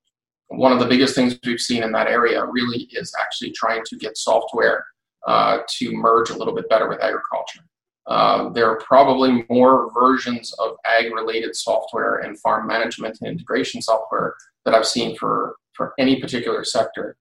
One 0.50 0.72
of 0.72 0.80
the 0.80 0.86
biggest 0.86 1.16
things 1.16 1.38
we've 1.46 1.60
seen 1.60 1.84
in 1.84 1.92
that 1.92 2.08
area 2.08 2.46
really 2.46 2.88
is 2.92 3.14
actually 3.20 3.52
trying 3.52 3.84
to 3.86 3.98
get 3.98 4.18
software 4.18 4.86
uh, 5.28 5.60
to 5.78 5.92
merge 5.92 6.30
a 6.30 6.38
little 6.38 6.56
bit 6.56 6.70
better 6.70 6.88
with 6.88 7.02
agriculture. 7.02 7.62
Uh, 8.08 8.50
there 8.50 8.70
are 8.70 8.78
probably 8.78 9.46
more 9.50 9.92
versions 9.94 10.54
of 10.54 10.78
ag 10.86 11.14
related 11.14 11.54
software 11.56 12.20
and 12.20 12.40
farm 12.40 12.66
management 12.66 13.18
and 13.20 13.30
integration 13.30 13.82
software 13.82 14.34
that 14.64 14.74
I've 14.74 14.88
seen 14.88 15.18
for, 15.18 15.58
for 15.74 15.94
any 16.00 16.22
particular 16.22 16.64
sector. 16.64 17.18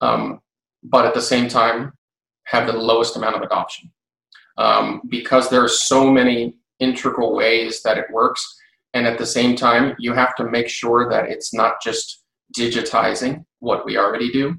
Um, 0.00 0.40
but 0.82 1.06
at 1.06 1.14
the 1.14 1.22
same 1.22 1.48
time, 1.48 1.92
have 2.46 2.66
the 2.66 2.76
lowest 2.76 3.16
amount 3.16 3.36
of 3.36 3.42
adoption. 3.42 3.90
Um, 4.58 5.02
because 5.08 5.48
there 5.48 5.62
are 5.62 5.68
so 5.68 6.10
many 6.10 6.54
integral 6.80 7.34
ways 7.34 7.82
that 7.82 7.98
it 7.98 8.06
works. 8.10 8.44
And 8.92 9.06
at 9.06 9.18
the 9.18 9.26
same 9.26 9.56
time, 9.56 9.94
you 9.98 10.12
have 10.12 10.34
to 10.36 10.44
make 10.44 10.68
sure 10.68 11.08
that 11.10 11.28
it's 11.28 11.54
not 11.54 11.80
just 11.82 12.23
digitizing 12.56 13.44
what 13.60 13.84
we 13.84 13.96
already 13.98 14.30
do. 14.30 14.54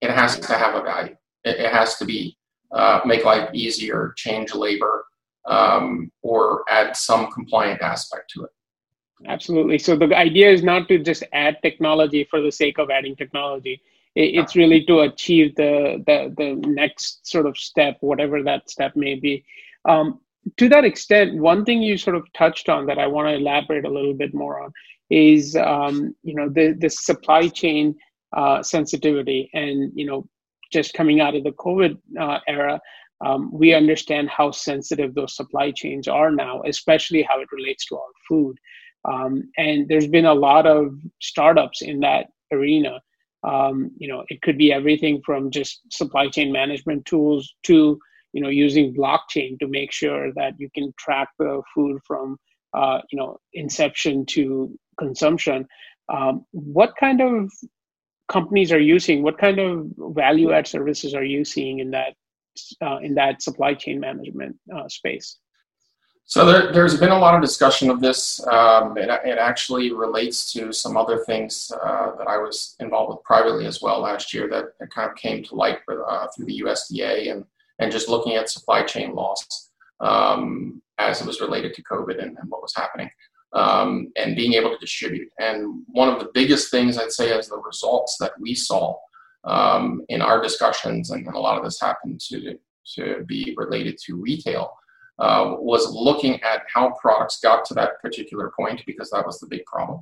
It 0.00 0.10
has 0.10 0.38
to 0.38 0.54
have 0.54 0.74
a 0.74 0.82
value. 0.82 1.16
It, 1.44 1.56
it 1.60 1.72
has 1.72 1.96
to 1.96 2.04
be 2.04 2.36
uh, 2.72 3.00
make 3.04 3.24
life 3.24 3.50
easier, 3.52 4.14
change 4.16 4.54
labor, 4.54 5.04
um, 5.46 6.10
or 6.22 6.64
add 6.68 6.96
some 6.96 7.30
compliant 7.30 7.82
aspect 7.82 8.30
to 8.30 8.44
it. 8.44 8.50
Absolutely. 9.26 9.78
So 9.78 9.96
the 9.96 10.16
idea 10.16 10.50
is 10.50 10.62
not 10.62 10.88
to 10.88 10.98
just 10.98 11.22
add 11.32 11.58
technology 11.62 12.26
for 12.30 12.40
the 12.40 12.50
sake 12.50 12.78
of 12.78 12.90
adding 12.90 13.14
technology. 13.14 13.80
It's 14.14 14.56
really 14.56 14.84
to 14.86 15.00
achieve 15.00 15.54
the, 15.56 16.02
the, 16.06 16.34
the 16.36 16.54
next 16.68 17.26
sort 17.26 17.46
of 17.46 17.56
step, 17.56 17.96
whatever 18.00 18.42
that 18.42 18.68
step 18.68 18.94
may 18.94 19.14
be. 19.14 19.44
Um, 19.88 20.20
to 20.56 20.68
that 20.68 20.84
extent, 20.84 21.38
one 21.38 21.64
thing 21.64 21.80
you 21.82 21.96
sort 21.96 22.16
of 22.16 22.30
touched 22.32 22.68
on 22.68 22.84
that 22.86 22.98
I 22.98 23.06
want 23.06 23.28
to 23.28 23.34
elaborate 23.34 23.84
a 23.84 23.90
little 23.90 24.12
bit 24.12 24.34
more 24.34 24.60
on 24.62 24.72
is 25.12 25.54
um, 25.56 26.16
you 26.22 26.34
know 26.34 26.48
the 26.48 26.74
the 26.78 26.88
supply 26.88 27.46
chain 27.46 27.94
uh, 28.34 28.62
sensitivity, 28.62 29.50
and 29.52 29.92
you 29.94 30.06
know 30.06 30.26
just 30.72 30.94
coming 30.94 31.20
out 31.20 31.36
of 31.36 31.44
the 31.44 31.52
COVID 31.52 31.98
uh, 32.18 32.38
era, 32.48 32.80
um, 33.24 33.50
we 33.52 33.74
understand 33.74 34.30
how 34.30 34.50
sensitive 34.50 35.14
those 35.14 35.36
supply 35.36 35.70
chains 35.70 36.08
are 36.08 36.30
now, 36.30 36.62
especially 36.66 37.22
how 37.22 37.40
it 37.40 37.52
relates 37.52 37.84
to 37.86 37.96
our 37.96 38.12
food. 38.26 38.56
Um, 39.04 39.50
and 39.58 39.86
there's 39.86 40.08
been 40.08 40.24
a 40.24 40.34
lot 40.34 40.66
of 40.66 40.94
startups 41.20 41.82
in 41.82 42.00
that 42.00 42.28
arena. 42.50 42.98
Um, 43.44 43.90
you 43.98 44.08
know, 44.08 44.24
it 44.28 44.40
could 44.40 44.56
be 44.56 44.72
everything 44.72 45.20
from 45.26 45.50
just 45.50 45.82
supply 45.92 46.28
chain 46.28 46.50
management 46.50 47.04
tools 47.04 47.54
to 47.64 47.98
you 48.32 48.40
know 48.40 48.48
using 48.48 48.94
blockchain 48.94 49.58
to 49.58 49.68
make 49.68 49.92
sure 49.92 50.32
that 50.36 50.54
you 50.58 50.70
can 50.74 50.94
track 50.98 51.28
the 51.38 51.60
food 51.74 52.00
from 52.06 52.38
uh, 52.74 53.00
you 53.10 53.18
know 53.18 53.38
inception 53.52 54.26
to 54.26 54.78
consumption. 54.98 55.66
Um, 56.08 56.44
what 56.50 56.94
kind 56.98 57.20
of 57.20 57.50
companies 58.28 58.72
are 58.72 58.80
using? 58.80 59.22
What 59.22 59.38
kind 59.38 59.58
of 59.58 59.86
value 60.14 60.52
add 60.52 60.66
services 60.66 61.14
are 61.14 61.24
you 61.24 61.44
seeing 61.44 61.80
in 61.80 61.90
that 61.90 62.14
uh, 62.82 62.98
in 62.98 63.14
that 63.14 63.42
supply 63.42 63.74
chain 63.74 64.00
management 64.00 64.56
uh, 64.74 64.88
space? 64.88 65.38
So 66.24 66.46
there, 66.46 66.82
has 66.82 66.98
been 66.98 67.10
a 67.10 67.18
lot 67.18 67.34
of 67.34 67.42
discussion 67.42 67.90
of 67.90 68.00
this. 68.00 68.44
Um, 68.46 68.96
it, 68.96 69.10
it, 69.24 69.38
actually 69.38 69.92
relates 69.92 70.52
to 70.52 70.72
some 70.72 70.96
other 70.96 71.18
things 71.24 71.70
uh, 71.84 72.16
that 72.16 72.28
I 72.28 72.38
was 72.38 72.76
involved 72.78 73.10
with 73.10 73.24
privately 73.24 73.66
as 73.66 73.82
well 73.82 74.00
last 74.00 74.32
year 74.32 74.48
that, 74.48 74.78
that 74.78 74.90
kind 74.90 75.10
of 75.10 75.16
came 75.16 75.42
to 75.42 75.54
light 75.54 75.80
uh, 75.88 76.28
through 76.28 76.46
the 76.46 76.62
USDA 76.64 77.32
and, 77.32 77.44
and 77.80 77.90
just 77.90 78.08
looking 78.08 78.36
at 78.36 78.48
supply 78.48 78.82
chain 78.82 79.14
loss 79.14 79.70
um, 80.00 80.81
as 80.98 81.20
it 81.20 81.26
was 81.26 81.40
related 81.40 81.74
to 81.74 81.82
COVID 81.84 82.22
and, 82.22 82.36
and 82.38 82.50
what 82.50 82.62
was 82.62 82.74
happening 82.76 83.10
um, 83.52 84.12
and 84.16 84.36
being 84.36 84.54
able 84.54 84.70
to 84.70 84.78
distribute. 84.78 85.28
And 85.38 85.82
one 85.86 86.08
of 86.08 86.18
the 86.18 86.30
biggest 86.32 86.70
things 86.70 86.98
I'd 86.98 87.12
say 87.12 87.30
is 87.36 87.48
the 87.48 87.58
results 87.58 88.16
that 88.20 88.32
we 88.40 88.54
saw 88.54 88.96
um, 89.44 90.02
in 90.08 90.22
our 90.22 90.40
discussions, 90.40 91.10
and, 91.10 91.26
and, 91.26 91.34
a 91.34 91.40
lot 91.40 91.58
of 91.58 91.64
this 91.64 91.80
happened 91.80 92.20
to, 92.28 92.56
to 92.94 93.24
be 93.26 93.54
related 93.56 93.98
to 94.06 94.20
retail, 94.20 94.72
uh, 95.18 95.56
was 95.58 95.92
looking 95.92 96.40
at 96.42 96.62
how 96.72 96.94
products 97.00 97.40
got 97.40 97.64
to 97.64 97.74
that 97.74 98.00
particular 98.00 98.52
point 98.56 98.82
because 98.86 99.10
that 99.10 99.26
was 99.26 99.40
the 99.40 99.48
big 99.48 99.64
problem. 99.66 100.00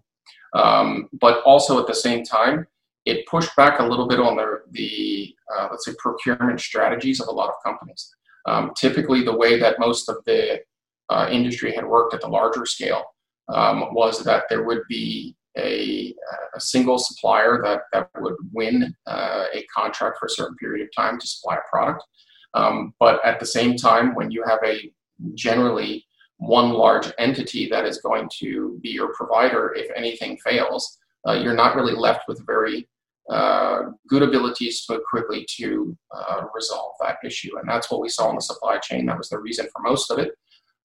Um, 0.54 1.08
but 1.20 1.42
also 1.44 1.80
at 1.80 1.86
the 1.86 1.94
same 1.94 2.22
time, 2.22 2.66
it 3.06 3.26
pushed 3.26 3.54
back 3.56 3.80
a 3.80 3.84
little 3.84 4.06
bit 4.06 4.20
on 4.20 4.36
the, 4.36 4.60
the 4.72 5.34
uh, 5.56 5.68
let's 5.70 5.86
say, 5.86 5.92
procurement 5.98 6.60
strategies 6.60 7.20
of 7.20 7.28
a 7.28 7.32
lot 7.32 7.48
of 7.48 7.54
companies. 7.64 8.14
Um, 8.46 8.72
typically, 8.76 9.24
the 9.24 9.36
way 9.36 9.58
that 9.58 9.78
most 9.78 10.08
of 10.08 10.16
the 10.26 10.60
uh, 11.10 11.28
industry 11.30 11.74
had 11.74 11.86
worked 11.86 12.14
at 12.14 12.20
the 12.20 12.28
larger 12.28 12.64
scale 12.64 13.04
um, 13.48 13.92
was 13.92 14.22
that 14.24 14.44
there 14.48 14.64
would 14.64 14.82
be 14.88 15.36
a, 15.58 16.14
a, 16.54 16.60
single 16.60 16.98
supplier 16.98 17.60
that, 17.62 17.80
that 17.92 18.08
would 18.20 18.36
win 18.52 18.94
uh, 19.06 19.46
a 19.52 19.64
contract 19.74 20.18
for 20.18 20.26
a 20.26 20.30
certain 20.30 20.56
period 20.56 20.84
of 20.84 20.88
time 20.96 21.18
to 21.18 21.26
supply 21.26 21.56
a 21.56 21.68
product. 21.68 22.04
Um, 22.54 22.94
but 23.00 23.24
at 23.24 23.40
the 23.40 23.46
same 23.46 23.76
time, 23.76 24.14
when 24.14 24.30
you 24.30 24.44
have 24.46 24.60
a 24.64 24.92
generally 25.34 26.06
one 26.36 26.70
large 26.70 27.12
entity 27.18 27.68
that 27.68 27.84
is 27.84 27.98
going 27.98 28.28
to 28.38 28.78
be 28.82 28.90
your 28.90 29.12
provider, 29.14 29.74
if 29.74 29.90
anything 29.96 30.38
fails, 30.38 30.98
uh, 31.28 31.32
you're 31.32 31.54
not 31.54 31.74
really 31.76 31.94
left 31.94 32.28
with 32.28 32.44
very 32.46 32.88
uh, 33.28 33.82
good 34.08 34.22
abilities 34.22 34.84
to 34.86 35.00
quickly 35.08 35.46
to 35.56 35.96
uh, 36.14 36.42
resolve 36.54 36.92
that 37.00 37.18
issue. 37.24 37.58
And 37.58 37.68
that's 37.68 37.90
what 37.90 38.00
we 38.00 38.08
saw 38.08 38.30
in 38.30 38.36
the 38.36 38.42
supply 38.42 38.78
chain. 38.78 39.06
That 39.06 39.18
was 39.18 39.28
the 39.28 39.38
reason 39.38 39.66
for 39.72 39.82
most 39.82 40.10
of 40.10 40.18
it. 40.18 40.32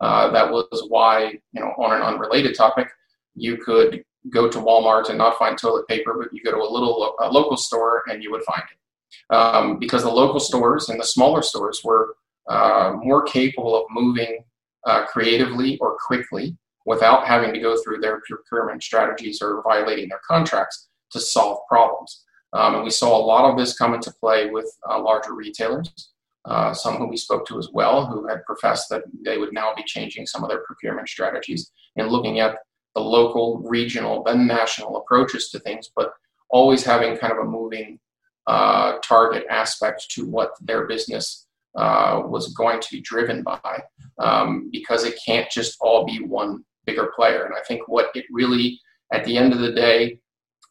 Uh, 0.01 0.29
that 0.31 0.51
was 0.51 0.85
why, 0.89 1.39
you 1.53 1.61
know, 1.61 1.73
on 1.77 1.95
an 1.95 2.01
unrelated 2.01 2.55
topic, 2.55 2.89
you 3.35 3.57
could 3.57 4.03
go 4.29 4.49
to 4.49 4.57
Walmart 4.57 5.09
and 5.09 5.17
not 5.17 5.37
find 5.37 5.57
toilet 5.57 5.87
paper, 5.87 6.15
but 6.17 6.33
you 6.33 6.43
go 6.43 6.51
to 6.51 6.57
a 6.57 6.71
little 6.71 7.15
a 7.19 7.29
local 7.29 7.57
store 7.57 8.03
and 8.07 8.23
you 8.23 8.31
would 8.31 8.43
find 8.43 8.63
it. 8.63 9.33
Um, 9.33 9.79
because 9.79 10.03
the 10.03 10.09
local 10.09 10.39
stores 10.39 10.89
and 10.89 10.99
the 10.99 11.05
smaller 11.05 11.41
stores 11.41 11.81
were 11.83 12.15
uh, 12.49 12.93
more 12.97 13.23
capable 13.23 13.75
of 13.75 13.85
moving 13.89 14.43
uh, 14.85 15.05
creatively 15.05 15.77
or 15.79 15.97
quickly 16.05 16.57
without 16.85 17.25
having 17.25 17.53
to 17.53 17.59
go 17.59 17.75
through 17.81 17.99
their 17.99 18.21
procurement 18.27 18.83
strategies 18.83 19.41
or 19.41 19.63
violating 19.63 20.09
their 20.09 20.21
contracts 20.27 20.89
to 21.11 21.19
solve 21.19 21.59
problems. 21.67 22.23
Um, 22.53 22.75
and 22.75 22.83
we 22.83 22.91
saw 22.91 23.17
a 23.17 23.25
lot 23.25 23.49
of 23.49 23.57
this 23.57 23.77
come 23.77 23.93
into 23.93 24.11
play 24.11 24.49
with 24.49 24.71
uh, 24.89 25.01
larger 25.01 25.33
retailers 25.33 26.11
uh, 26.45 26.73
some 26.73 26.97
who 26.97 27.07
we 27.07 27.17
spoke 27.17 27.45
to 27.47 27.57
as 27.57 27.69
well, 27.73 28.05
who 28.05 28.27
had 28.27 28.45
professed 28.45 28.89
that 28.89 29.03
they 29.23 29.37
would 29.37 29.53
now 29.53 29.73
be 29.75 29.83
changing 29.83 30.27
some 30.27 30.43
of 30.43 30.49
their 30.49 30.63
procurement 30.65 31.09
strategies 31.09 31.71
and 31.95 32.09
looking 32.09 32.39
at 32.39 32.57
the 32.93 33.01
local, 33.01 33.59
regional, 33.59 34.23
then 34.23 34.47
national 34.47 34.97
approaches 34.97 35.49
to 35.49 35.59
things, 35.59 35.89
but 35.95 36.13
always 36.49 36.83
having 36.83 37.17
kind 37.17 37.33
of 37.33 37.39
a 37.39 37.49
moving 37.49 37.99
uh, 38.47 38.97
target 38.99 39.45
aspect 39.49 40.05
to 40.11 40.25
what 40.25 40.51
their 40.61 40.87
business 40.87 41.47
uh, 41.75 42.21
was 42.23 42.53
going 42.53 42.79
to 42.79 42.87
be 42.91 43.01
driven 43.01 43.43
by, 43.43 43.81
um, 44.19 44.69
because 44.71 45.03
it 45.03 45.19
can't 45.25 45.49
just 45.49 45.75
all 45.81 46.05
be 46.05 46.19
one 46.23 46.63
bigger 46.85 47.11
player. 47.15 47.45
And 47.45 47.55
I 47.55 47.61
think 47.67 47.87
what 47.87 48.11
it 48.13 48.25
really, 48.31 48.79
at 49.11 49.25
the 49.25 49.35
end 49.35 49.51
of 49.51 49.59
the 49.59 49.73
day, 49.73 50.19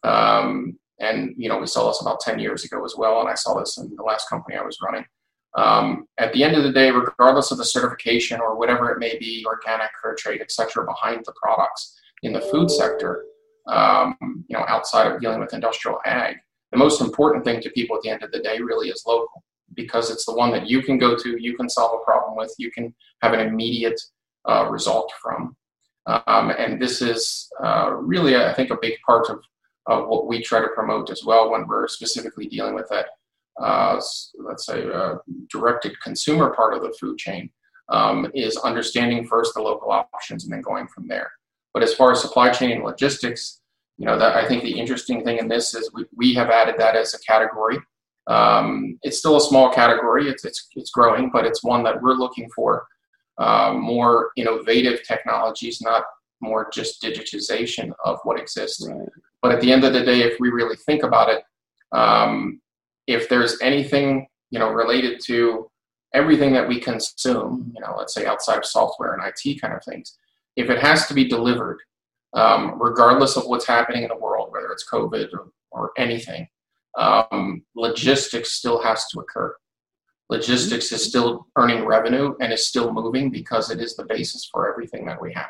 um, 0.03 0.79
and 0.99 1.35
you 1.37 1.49
know, 1.49 1.59
we 1.59 1.67
saw 1.67 1.89
this 1.89 2.01
about 2.01 2.21
10 2.21 2.39
years 2.39 2.63
ago 2.63 2.83
as 2.85 2.95
well, 2.97 3.19
and 3.19 3.29
I 3.29 3.35
saw 3.35 3.59
this 3.59 3.77
in 3.77 3.93
the 3.95 4.03
last 4.03 4.29
company 4.29 4.55
I 4.55 4.63
was 4.63 4.79
running 4.81 5.05
um, 5.55 6.07
at 6.17 6.33
the 6.33 6.43
end 6.43 6.55
of 6.55 6.63
the 6.63 6.71
day, 6.71 6.91
regardless 6.91 7.51
of 7.51 7.57
the 7.57 7.65
certification 7.65 8.41
or 8.41 8.57
whatever 8.57 8.91
it 8.91 8.99
may 8.99 9.17
be, 9.17 9.45
organic, 9.47 9.89
fair 10.01 10.15
trade, 10.15 10.41
et 10.41 10.51
cetera, 10.51 10.85
behind 10.85 11.23
the 11.25 11.33
products 11.41 11.97
in 12.23 12.33
the 12.33 12.41
food 12.41 12.69
sector, 12.69 13.25
um, 13.67 14.15
you 14.47 14.57
know, 14.57 14.65
outside 14.67 15.11
of 15.11 15.21
dealing 15.21 15.39
with 15.39 15.53
industrial 15.53 15.99
ag, 16.05 16.35
the 16.71 16.77
most 16.77 16.99
important 16.99 17.45
thing 17.45 17.61
to 17.61 17.69
people 17.69 17.95
at 17.95 18.01
the 18.01 18.09
end 18.09 18.21
of 18.21 18.31
the 18.31 18.39
day 18.39 18.59
really 18.59 18.89
is 18.89 19.03
local 19.07 19.43
because 19.75 20.11
it's 20.11 20.25
the 20.25 20.33
one 20.33 20.51
that 20.51 20.67
you 20.67 20.81
can 20.81 20.97
go 20.97 21.15
to, 21.15 21.41
you 21.41 21.55
can 21.55 21.69
solve 21.69 21.99
a 21.99 22.03
problem 22.03 22.35
with, 22.35 22.53
you 22.57 22.69
can 22.71 22.93
have 23.21 23.33
an 23.33 23.39
immediate 23.39 23.99
uh, 24.47 24.67
result 24.69 25.11
from. 25.21 25.55
Um, 26.05 26.51
and 26.51 26.81
this 26.81 27.01
is 27.01 27.49
uh, 27.63 27.93
really, 27.93 28.35
I 28.35 28.53
think, 28.53 28.69
a 28.71 28.77
big 28.81 28.93
part 29.05 29.29
of, 29.29 29.39
of 29.87 30.07
what 30.07 30.27
we 30.27 30.41
try 30.41 30.59
to 30.59 30.67
promote 30.75 31.09
as 31.09 31.23
well 31.25 31.49
when 31.51 31.65
we're 31.65 31.87
specifically 31.87 32.47
dealing 32.47 32.75
with 32.75 32.87
that 32.89 33.07
uh, 33.61 33.99
let's 34.39 34.65
say, 34.65 34.85
uh, 34.91 35.15
directed 35.49 35.99
consumer 36.01 36.53
part 36.53 36.73
of 36.73 36.81
the 36.81 36.93
food 36.99 37.17
chain 37.17 37.49
um, 37.89 38.29
is 38.33 38.57
understanding 38.57 39.25
first 39.25 39.53
the 39.53 39.61
local 39.61 39.91
options 39.91 40.43
and 40.43 40.53
then 40.53 40.61
going 40.61 40.87
from 40.87 41.07
there. 41.07 41.31
But 41.73 41.83
as 41.83 41.93
far 41.93 42.11
as 42.11 42.21
supply 42.21 42.49
chain 42.49 42.71
and 42.71 42.83
logistics, 42.83 43.61
you 43.97 44.05
know, 44.05 44.17
that 44.17 44.35
I 44.35 44.47
think 44.47 44.63
the 44.63 44.77
interesting 44.77 45.23
thing 45.23 45.37
in 45.37 45.47
this 45.47 45.73
is 45.73 45.91
we, 45.93 46.05
we 46.15 46.33
have 46.33 46.49
added 46.49 46.75
that 46.79 46.95
as 46.95 47.13
a 47.13 47.19
category. 47.19 47.77
Um, 48.27 48.97
it's 49.03 49.19
still 49.19 49.37
a 49.37 49.41
small 49.41 49.71
category. 49.71 50.27
It's, 50.27 50.43
it's, 50.43 50.67
it's 50.75 50.89
growing, 50.89 51.29
but 51.31 51.45
it's 51.45 51.63
one 51.63 51.83
that 51.83 52.01
we're 52.01 52.13
looking 52.13 52.49
for 52.55 52.87
uh, 53.37 53.73
more 53.73 54.31
innovative 54.35 55.03
technologies, 55.03 55.81
not 55.81 56.03
more 56.41 56.69
just 56.73 57.01
digitization 57.01 57.91
of 58.03 58.19
what 58.23 58.39
exists. 58.39 58.87
Right. 58.87 59.07
But 59.41 59.51
at 59.51 59.61
the 59.61 59.71
end 59.71 59.83
of 59.83 59.93
the 59.93 60.03
day, 60.03 60.21
if 60.21 60.39
we 60.39 60.49
really 60.49 60.75
think 60.75 61.03
about 61.03 61.29
it, 61.29 61.43
um, 61.91 62.59
if 63.07 63.29
there's 63.29 63.59
anything 63.61 64.27
you 64.49 64.59
know 64.59 64.69
related 64.69 65.19
to 65.25 65.69
everything 66.13 66.53
that 66.53 66.67
we 66.67 66.79
consume, 66.79 67.71
you 67.75 67.81
know, 67.81 67.93
let's 67.97 68.13
say 68.13 68.25
outside 68.25 68.57
of 68.57 68.65
software 68.65 69.13
and 69.13 69.21
IT 69.23 69.59
kind 69.59 69.73
of 69.73 69.83
things, 69.83 70.17
if 70.55 70.69
it 70.69 70.79
has 70.79 71.07
to 71.07 71.13
be 71.13 71.27
delivered, 71.27 71.79
um, 72.33 72.81
regardless 72.81 73.35
of 73.35 73.45
what's 73.45 73.67
happening 73.67 74.03
in 74.03 74.09
the 74.09 74.15
world, 74.15 74.49
whether 74.51 74.71
it's 74.71 74.89
COVID 74.89 75.33
or, 75.33 75.49
or 75.71 75.91
anything, 75.97 76.47
um, 76.97 77.63
logistics 77.75 78.53
still 78.53 78.81
has 78.81 79.07
to 79.07 79.19
occur. 79.19 79.55
Logistics 80.29 80.91
is 80.91 81.03
still 81.03 81.47
earning 81.57 81.85
revenue 81.85 82.33
and 82.39 82.51
is 82.51 82.65
still 82.65 82.91
moving 82.91 83.29
because 83.29 83.69
it 83.69 83.79
is 83.79 83.95
the 83.95 84.05
basis 84.05 84.47
for 84.51 84.71
everything 84.71 85.05
that 85.05 85.21
we 85.21 85.33
have. 85.33 85.49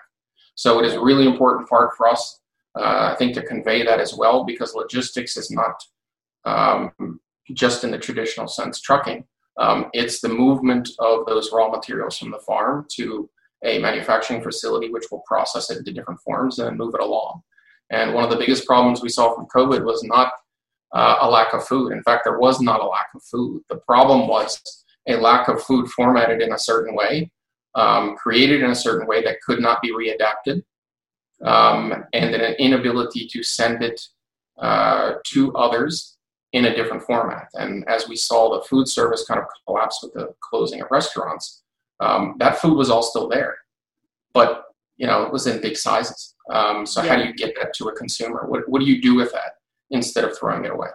So 0.56 0.80
it 0.80 0.86
is 0.86 0.94
a 0.94 1.02
really 1.02 1.28
important 1.28 1.70
part 1.70 1.96
for 1.96 2.08
us, 2.08 2.42
uh, 2.78 3.12
I 3.14 3.16
think, 3.16 3.36
to 3.36 3.44
convey 3.44 3.84
that 3.84 4.00
as 4.00 4.16
well 4.16 4.44
because 4.44 4.74
logistics 4.74 5.38
is 5.38 5.52
not 5.52 5.76
um, 6.46 7.20
just 7.54 7.84
in 7.84 7.92
the 7.92 7.98
traditional 7.98 8.48
sense 8.48 8.80
trucking. 8.82 9.26
Um, 9.58 9.90
it's 9.94 10.20
the 10.20 10.30
movement 10.30 10.90
of 11.00 11.26
those 11.26 11.52
raw 11.54 11.70
materials 11.70 12.18
from 12.18 12.32
the 12.32 12.40
farm 12.40 12.86
to 12.96 13.30
a 13.64 13.80
manufacturing 13.80 14.42
facility, 14.42 14.90
which 14.90 15.06
will 15.12 15.24
process 15.26 15.70
it 15.70 15.78
into 15.78 15.94
different 15.94 16.20
forms 16.22 16.60
and 16.60 16.78
move 16.78 16.94
it 16.94 17.02
along. 17.02 17.42
And 17.90 18.14
one 18.14 18.24
of 18.24 18.30
the 18.30 18.38
biggest 18.38 18.66
problems 18.66 19.02
we 19.02 19.10
saw 19.10 19.34
from 19.34 19.48
COVID 19.56 19.86
was 19.86 20.04
not 20.04 20.34
uh, 20.94 21.18
a 21.22 21.30
lack 21.30 21.54
of 21.54 21.66
food. 21.66 21.92
In 21.92 22.04
fact, 22.04 22.24
there 22.26 22.40
was 22.40 22.62
not 22.62 22.82
a 22.82 22.88
lack 22.88 23.08
of 23.16 23.24
food. 23.24 23.62
The 23.70 23.78
problem 23.78 24.28
was 24.28 24.62
a 25.08 25.16
lack 25.16 25.48
of 25.48 25.62
food 25.64 25.90
formatted 25.90 26.42
in 26.42 26.54
a 26.54 26.60
certain 26.60 26.96
way, 26.96 27.32
um, 27.76 28.16
created 28.16 28.64
in 28.64 28.72
a 28.72 28.76
certain 28.76 29.08
way 29.08 29.24
that 29.24 29.42
could 29.42 29.60
not 29.60 29.82
be 29.82 29.94
readapted, 29.94 30.64
um, 31.44 32.06
and 32.14 32.34
an 32.34 32.56
inability 32.56 33.28
to 33.28 33.44
send 33.44 33.84
it 33.84 34.02
uh, 34.60 35.16
to 35.26 35.54
others 35.56 36.15
in 36.56 36.66
a 36.66 36.76
different 36.76 37.04
format. 37.04 37.50
And 37.56 37.88
as 37.90 38.08
we 38.08 38.16
saw 38.16 38.50
the 38.50 38.66
food 38.66 38.88
service 38.88 39.26
kind 39.28 39.42
of 39.42 39.46
collapse 39.68 40.00
with 40.02 40.14
the 40.14 40.34
closing 40.40 40.82
of 40.82 40.88
restaurants, 40.90 41.64
um, 42.00 42.36
that 42.40 42.60
food 42.60 42.78
was 42.78 42.90
all 42.90 43.04
still 43.04 43.28
there, 43.28 43.58
but 44.34 44.64
you 44.96 45.06
know 45.06 45.24
it 45.24 45.34
was 45.34 45.48
in 45.48 45.62
big 45.62 45.76
sizes. 45.76 46.34
Um, 46.52 46.86
so 46.86 47.04
yeah. 47.04 47.10
how 47.10 47.16
do 47.18 47.28
you 47.28 47.34
get 47.34 47.54
that 47.60 47.74
to 47.76 47.90
a 47.90 47.96
consumer? 47.96 48.46
What 48.48 48.68
what 48.70 48.80
do 48.80 48.86
you 48.86 49.02
do 49.02 49.16
with 49.16 49.34
that 49.34 49.52
instead 49.92 50.24
of 50.24 50.38
throwing 50.38 50.64
it 50.64 50.72
away? 50.72 50.88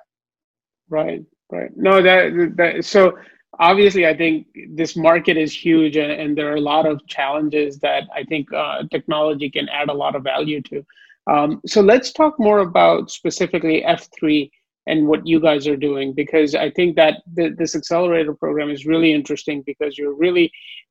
Right, 0.89 1.23
right. 1.53 1.71
No, 1.77 2.01
that 2.03 2.55
that 2.57 2.85
so 2.85 3.19
obviously 3.59 4.07
I 4.07 4.17
think 4.17 4.47
this 4.71 4.97
market 4.97 5.37
is 5.37 5.55
huge 5.55 5.97
and, 5.97 6.11
and 6.11 6.39
there 6.39 6.51
are 6.51 6.57
a 6.57 6.69
lot 6.73 6.87
of 6.87 7.07
challenges 7.07 7.79
that 7.81 8.05
I 8.15 8.25
think 8.25 8.51
uh, 8.53 8.85
technology 8.91 9.51
can 9.51 9.69
add 9.69 9.91
a 9.91 9.95
lot 9.95 10.17
of 10.17 10.23
value 10.23 10.63
to. 10.63 10.87
Um, 11.27 11.61
so 11.67 11.83
let's 11.83 12.13
talk 12.13 12.41
more 12.41 12.61
about 12.61 13.11
specifically 13.11 13.85
F3 13.87 14.51
and 14.87 15.07
what 15.07 15.27
you 15.27 15.41
guys 15.41 15.67
are 15.69 15.77
doing 15.77 16.13
because 16.13 16.55
I 16.55 16.71
think 16.71 16.97
that 16.97 17.23
the, 17.35 17.55
this 17.57 17.75
accelerator 17.75 18.35
program 18.35 18.71
is 18.71 18.87
really 18.87 19.13
interesting 19.13 19.63
because 19.67 19.99
you're 19.99 20.15
really, 20.15 20.51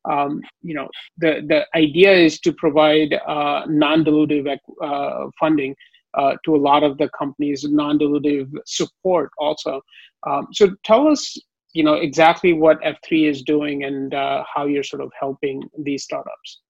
um, 0.10 0.42
you 0.62 0.74
know, 0.74 0.88
the 1.18 1.44
the 1.48 1.66
idea 1.76 2.12
is 2.14 2.40
to 2.42 2.54
provide 2.54 3.14
uh, 3.28 3.66
non-dilutive 3.68 4.58
uh, 4.82 5.26
funding 5.40 5.76
uh, 6.14 6.36
to 6.46 6.56
a 6.56 6.58
lot 6.58 6.84
of 6.84 6.98
the 6.98 7.10
companies, 7.18 7.64
non-dilutive 7.64 8.50
support 8.66 9.32
also. 9.38 9.82
Um, 10.28 10.48
so 10.52 10.76
tell 10.84 11.08
us, 11.08 11.38
you 11.74 11.84
know, 11.84 11.96
exactly 11.96 12.54
what 12.54 12.82
F3 12.82 13.30
is 13.30 13.44
doing 13.44 13.84
and 13.84 14.14
uh, 14.14 14.44
how 14.54 14.66
you're 14.66 14.84
sort 14.84 15.02
of 15.02 15.12
helping 15.20 15.62
these 15.78 16.04
startups. 16.04 16.62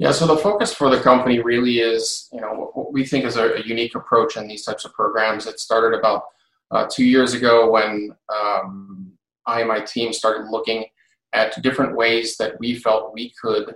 Yeah, 0.00 0.12
so 0.12 0.26
the 0.26 0.38
focus 0.38 0.72
for 0.72 0.88
the 0.88 0.98
company 0.98 1.40
really 1.40 1.80
is, 1.80 2.30
you 2.32 2.40
know, 2.40 2.70
what 2.72 2.90
we 2.90 3.04
think 3.04 3.26
is 3.26 3.36
a, 3.36 3.52
a 3.56 3.62
unique 3.62 3.94
approach 3.94 4.38
in 4.38 4.48
these 4.48 4.64
types 4.64 4.86
of 4.86 4.94
programs. 4.94 5.46
It 5.46 5.60
started 5.60 5.94
about 5.94 6.22
uh, 6.70 6.86
two 6.90 7.04
years 7.04 7.34
ago 7.34 7.70
when 7.70 8.16
um, 8.34 9.12
I 9.46 9.60
and 9.60 9.68
my 9.68 9.80
team 9.80 10.14
started 10.14 10.48
looking 10.48 10.86
at 11.34 11.62
different 11.62 11.94
ways 11.94 12.38
that 12.38 12.58
we 12.58 12.76
felt 12.76 13.12
we 13.12 13.34
could, 13.42 13.74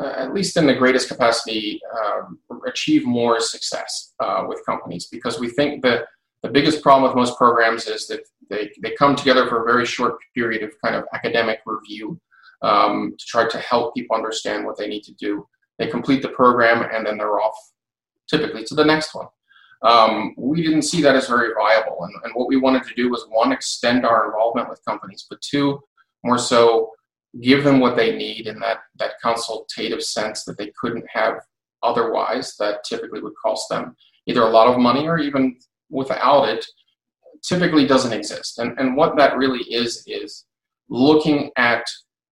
uh, 0.00 0.12
at 0.16 0.32
least 0.32 0.56
in 0.56 0.64
the 0.64 0.76
greatest 0.76 1.08
capacity, 1.08 1.80
um, 2.00 2.38
achieve 2.64 3.04
more 3.04 3.40
success 3.40 4.14
uh, 4.20 4.44
with 4.46 4.64
companies. 4.64 5.08
Because 5.10 5.40
we 5.40 5.48
think 5.48 5.82
that 5.82 6.04
the 6.44 6.50
biggest 6.50 6.84
problem 6.84 7.10
with 7.10 7.16
most 7.16 7.36
programs 7.36 7.88
is 7.88 8.06
that 8.06 8.20
they, 8.48 8.70
they 8.80 8.92
come 8.92 9.16
together 9.16 9.48
for 9.48 9.62
a 9.62 9.66
very 9.66 9.86
short 9.86 10.18
period 10.36 10.62
of 10.62 10.70
kind 10.84 10.94
of 10.94 11.02
academic 11.12 11.58
review 11.66 12.20
um, 12.62 13.14
to 13.18 13.26
try 13.26 13.48
to 13.48 13.58
help 13.58 13.94
people 13.94 14.16
understand 14.16 14.64
what 14.64 14.76
they 14.76 14.88
need 14.88 15.02
to 15.02 15.14
do. 15.14 15.46
They 15.78 15.86
complete 15.86 16.22
the 16.22 16.28
program 16.28 16.88
and 16.92 17.06
then 17.06 17.18
they're 17.18 17.40
off, 17.40 17.56
typically 18.28 18.64
to 18.64 18.74
the 18.74 18.84
next 18.84 19.14
one. 19.14 19.26
Um, 19.82 20.34
we 20.36 20.62
didn't 20.62 20.82
see 20.82 21.00
that 21.02 21.14
as 21.14 21.28
very 21.28 21.50
viable. 21.54 21.98
And, 22.02 22.14
and 22.24 22.32
what 22.34 22.48
we 22.48 22.56
wanted 22.56 22.82
to 22.84 22.94
do 22.94 23.10
was 23.10 23.26
one, 23.28 23.52
extend 23.52 24.04
our 24.04 24.26
involvement 24.26 24.68
with 24.68 24.84
companies, 24.84 25.26
but 25.28 25.40
two, 25.40 25.80
more 26.24 26.38
so, 26.38 26.90
give 27.42 27.62
them 27.62 27.78
what 27.78 27.96
they 27.96 28.16
need 28.16 28.46
in 28.46 28.58
that, 28.58 28.78
that 28.96 29.12
consultative 29.22 30.02
sense 30.02 30.44
that 30.44 30.58
they 30.58 30.72
couldn't 30.80 31.06
have 31.08 31.34
otherwise, 31.82 32.56
that 32.58 32.82
typically 32.84 33.20
would 33.20 33.34
cost 33.40 33.68
them 33.68 33.94
either 34.26 34.42
a 34.42 34.50
lot 34.50 34.66
of 34.66 34.80
money 34.80 35.06
or 35.06 35.18
even 35.18 35.56
without 35.90 36.48
it, 36.48 36.66
typically 37.42 37.86
doesn't 37.86 38.12
exist. 38.12 38.58
And, 38.58 38.78
and 38.78 38.96
what 38.96 39.16
that 39.16 39.36
really 39.36 39.62
is, 39.72 40.02
is 40.06 40.44
looking 40.88 41.50
at 41.56 41.84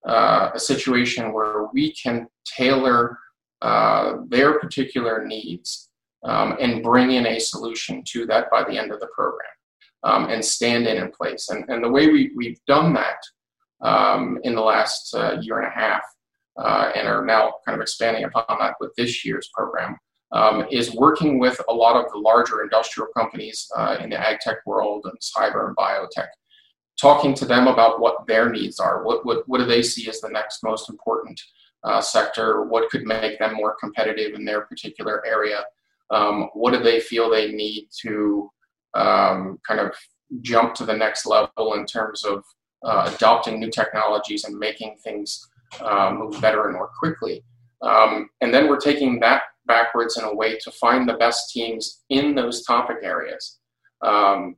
uh, 0.07 0.51
a 0.55 0.59
situation 0.59 1.33
where 1.33 1.67
we 1.73 1.93
can 1.93 2.27
tailor 2.45 3.19
uh, 3.63 4.19
their 4.29 4.59
particular 4.59 5.27
needs 5.27 5.91
um, 6.25 6.57
and 6.61 6.83
bring 6.83 7.13
in 7.13 7.27
a 7.27 7.39
solution 7.39 8.03
to 8.07 8.27
that 8.27 8.51
by 8.51 8.65
the 8.65 8.77
end 8.79 8.93
of 8.93 9.01
the 9.01 9.09
program 9.15 9.51
um, 10.03 10.29
and 10.29 10.45
stand 10.45 10.87
in 10.87 10.97
in 10.97 11.11
place. 11.11 11.49
And, 11.51 11.65
and 11.69 11.83
the 11.83 11.91
way 11.91 12.09
we, 12.09 12.33
we've 12.35 12.61
done 12.67 12.93
that 12.95 13.19
um, 13.83 14.39
in 14.43 14.55
the 14.55 14.63
last 14.63 15.15
uh, 15.15 15.39
year 15.41 15.59
and 15.59 15.67
a 15.67 15.71
half 15.71 16.03
uh, 16.59 16.93
and 16.95 17.07
are 17.07 17.25
now 17.25 17.55
kind 17.67 17.77
of 17.77 17.83
expanding 17.83 18.25
upon 18.25 18.59
that 18.59 18.75
with 18.81 18.95
this 18.97 19.25
year's 19.25 19.51
program 19.55 19.97
um, 20.33 20.67
is 20.71 20.95
working 20.95 21.39
with 21.39 21.61
a 21.69 21.73
lot 21.73 22.03
of 22.03 22.11
the 22.13 22.19
larger 22.19 22.63
industrial 22.63 23.09
companies 23.17 23.69
uh, 23.77 23.97
in 24.01 24.11
the 24.11 24.19
ag 24.19 24.41
tech 24.41 24.57
world 24.67 25.07
and 25.07 25.19
cyber 25.21 25.69
and 25.69 25.77
biotech 25.77 26.29
talking 27.01 27.35
to 27.35 27.45
them 27.45 27.67
about 27.67 28.01
what 28.01 28.27
their 28.27 28.51
needs 28.51 28.81
are. 28.81 29.05
What, 29.05 29.25
what, 29.27 29.47
what 29.47 29.59
do 29.59 29.67
they 29.67 29.83
see 29.83 30.09
as 30.09 30.21
the 30.21 30.31
next 30.31 30.63
most 30.63 30.89
important 30.89 31.41
uh, 31.87 32.01
sector? 32.01 32.65
What 32.65 32.91
could 32.91 33.05
make 33.05 33.39
them 33.39 33.55
more 33.55 33.77
competitive 33.81 34.35
in 34.35 34.45
their 34.45 34.63
particular 34.63 35.25
area? 35.27 35.65
Um, 36.11 36.51
what 36.55 36.73
do 36.73 36.83
they 36.83 37.01
feel 37.01 37.31
they 37.31 37.53
need 37.53 37.89
to 38.03 38.51
um, 38.95 39.59
kind 39.67 39.81
of 39.81 39.95
jump 40.43 40.75
to 40.75 40.85
the 40.85 40.97
next 40.97 41.27
level 41.27 41.75
in 41.75 41.87
terms 41.87 42.25
of 42.25 42.45
uh, 42.85 43.11
adopting 43.15 43.59
new 43.59 43.71
technologies 43.71 44.45
and 44.45 44.59
making 44.59 44.97
things 45.03 45.49
uh, 45.81 46.13
move 46.13 46.41
better 46.41 46.67
and 46.67 46.75
more 46.75 46.91
quickly? 46.99 47.45
Um, 47.83 48.29
and 48.41 48.53
then 48.53 48.69
we're 48.69 48.81
taking 48.81 49.21
that 49.21 49.43
backwards 49.67 50.17
in 50.17 50.25
a 50.25 50.35
way 50.35 50.59
to 50.59 50.71
find 50.73 51.09
the 51.09 51.15
best 51.15 51.51
teams 51.53 52.05
in 52.11 52.35
those 52.35 52.65
topic 52.65 52.99
areas. 53.03 53.59
Um, 54.03 54.57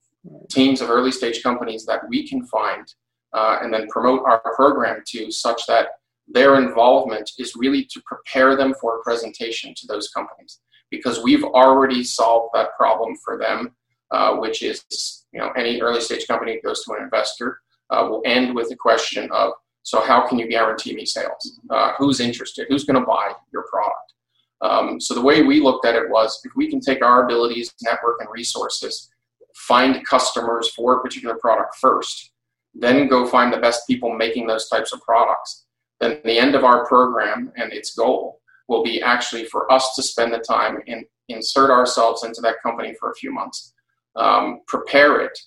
teams 0.50 0.80
of 0.80 0.90
early 0.90 1.12
stage 1.12 1.42
companies 1.42 1.86
that 1.86 2.02
we 2.08 2.28
can 2.28 2.44
find 2.46 2.86
uh, 3.32 3.58
and 3.62 3.72
then 3.72 3.88
promote 3.88 4.22
our 4.24 4.42
program 4.54 5.02
to 5.06 5.30
such 5.30 5.62
that 5.66 5.88
their 6.30 6.60
involvement 6.60 7.30
is 7.38 7.54
really 7.56 7.84
to 7.90 8.02
prepare 8.06 8.56
them 8.56 8.74
for 8.80 8.98
a 8.98 9.02
presentation 9.02 9.74
to 9.76 9.86
those 9.86 10.08
companies. 10.10 10.60
Because 10.90 11.22
we've 11.22 11.44
already 11.44 12.02
solved 12.02 12.50
that 12.54 12.76
problem 12.76 13.14
for 13.24 13.38
them 13.38 13.74
uh, 14.10 14.36
which 14.36 14.62
is 14.62 15.26
you 15.32 15.40
know 15.40 15.50
any 15.56 15.80
early 15.80 16.00
stage 16.00 16.26
company 16.26 16.54
that 16.54 16.66
goes 16.66 16.82
to 16.84 16.92
an 16.94 17.02
investor 17.02 17.60
uh, 17.90 18.06
will 18.08 18.22
end 18.24 18.54
with 18.54 18.68
the 18.68 18.76
question 18.76 19.28
of 19.32 19.52
so 19.82 20.00
how 20.00 20.26
can 20.26 20.38
you 20.38 20.48
guarantee 20.48 20.94
me 20.94 21.06
sales? 21.06 21.60
Uh, 21.70 21.92
who's 21.98 22.20
interested? 22.20 22.66
Who's 22.68 22.84
going 22.84 23.00
to 23.00 23.06
buy 23.06 23.32
your 23.52 23.64
product? 23.70 24.12
Um, 24.60 25.00
so 25.00 25.14
the 25.14 25.20
way 25.20 25.42
we 25.42 25.60
looked 25.60 25.86
at 25.86 25.94
it 25.94 26.10
was 26.10 26.40
if 26.44 26.52
we 26.56 26.68
can 26.68 26.80
take 26.80 27.02
our 27.02 27.24
abilities 27.24 27.72
network 27.82 28.16
and 28.20 28.28
resources 28.30 29.10
find 29.54 30.04
customers 30.06 30.70
for 30.70 30.96
a 30.98 31.02
particular 31.02 31.36
product 31.36 31.76
first, 31.76 32.32
then 32.74 33.08
go 33.08 33.26
find 33.26 33.52
the 33.52 33.58
best 33.58 33.86
people 33.86 34.14
making 34.14 34.46
those 34.46 34.68
types 34.68 34.92
of 34.92 35.00
products. 35.02 35.66
Then 36.00 36.20
the 36.24 36.38
end 36.38 36.54
of 36.54 36.64
our 36.64 36.86
program 36.86 37.52
and 37.56 37.72
its 37.72 37.94
goal 37.94 38.40
will 38.68 38.84
be 38.84 39.02
actually 39.02 39.44
for 39.46 39.70
us 39.72 39.94
to 39.96 40.02
spend 40.02 40.32
the 40.32 40.38
time 40.38 40.78
and 40.86 41.04
insert 41.28 41.70
ourselves 41.70 42.24
into 42.24 42.40
that 42.42 42.62
company 42.62 42.94
for 42.98 43.10
a 43.10 43.14
few 43.14 43.32
months, 43.32 43.74
um, 44.16 44.60
prepare 44.66 45.20
it 45.20 45.38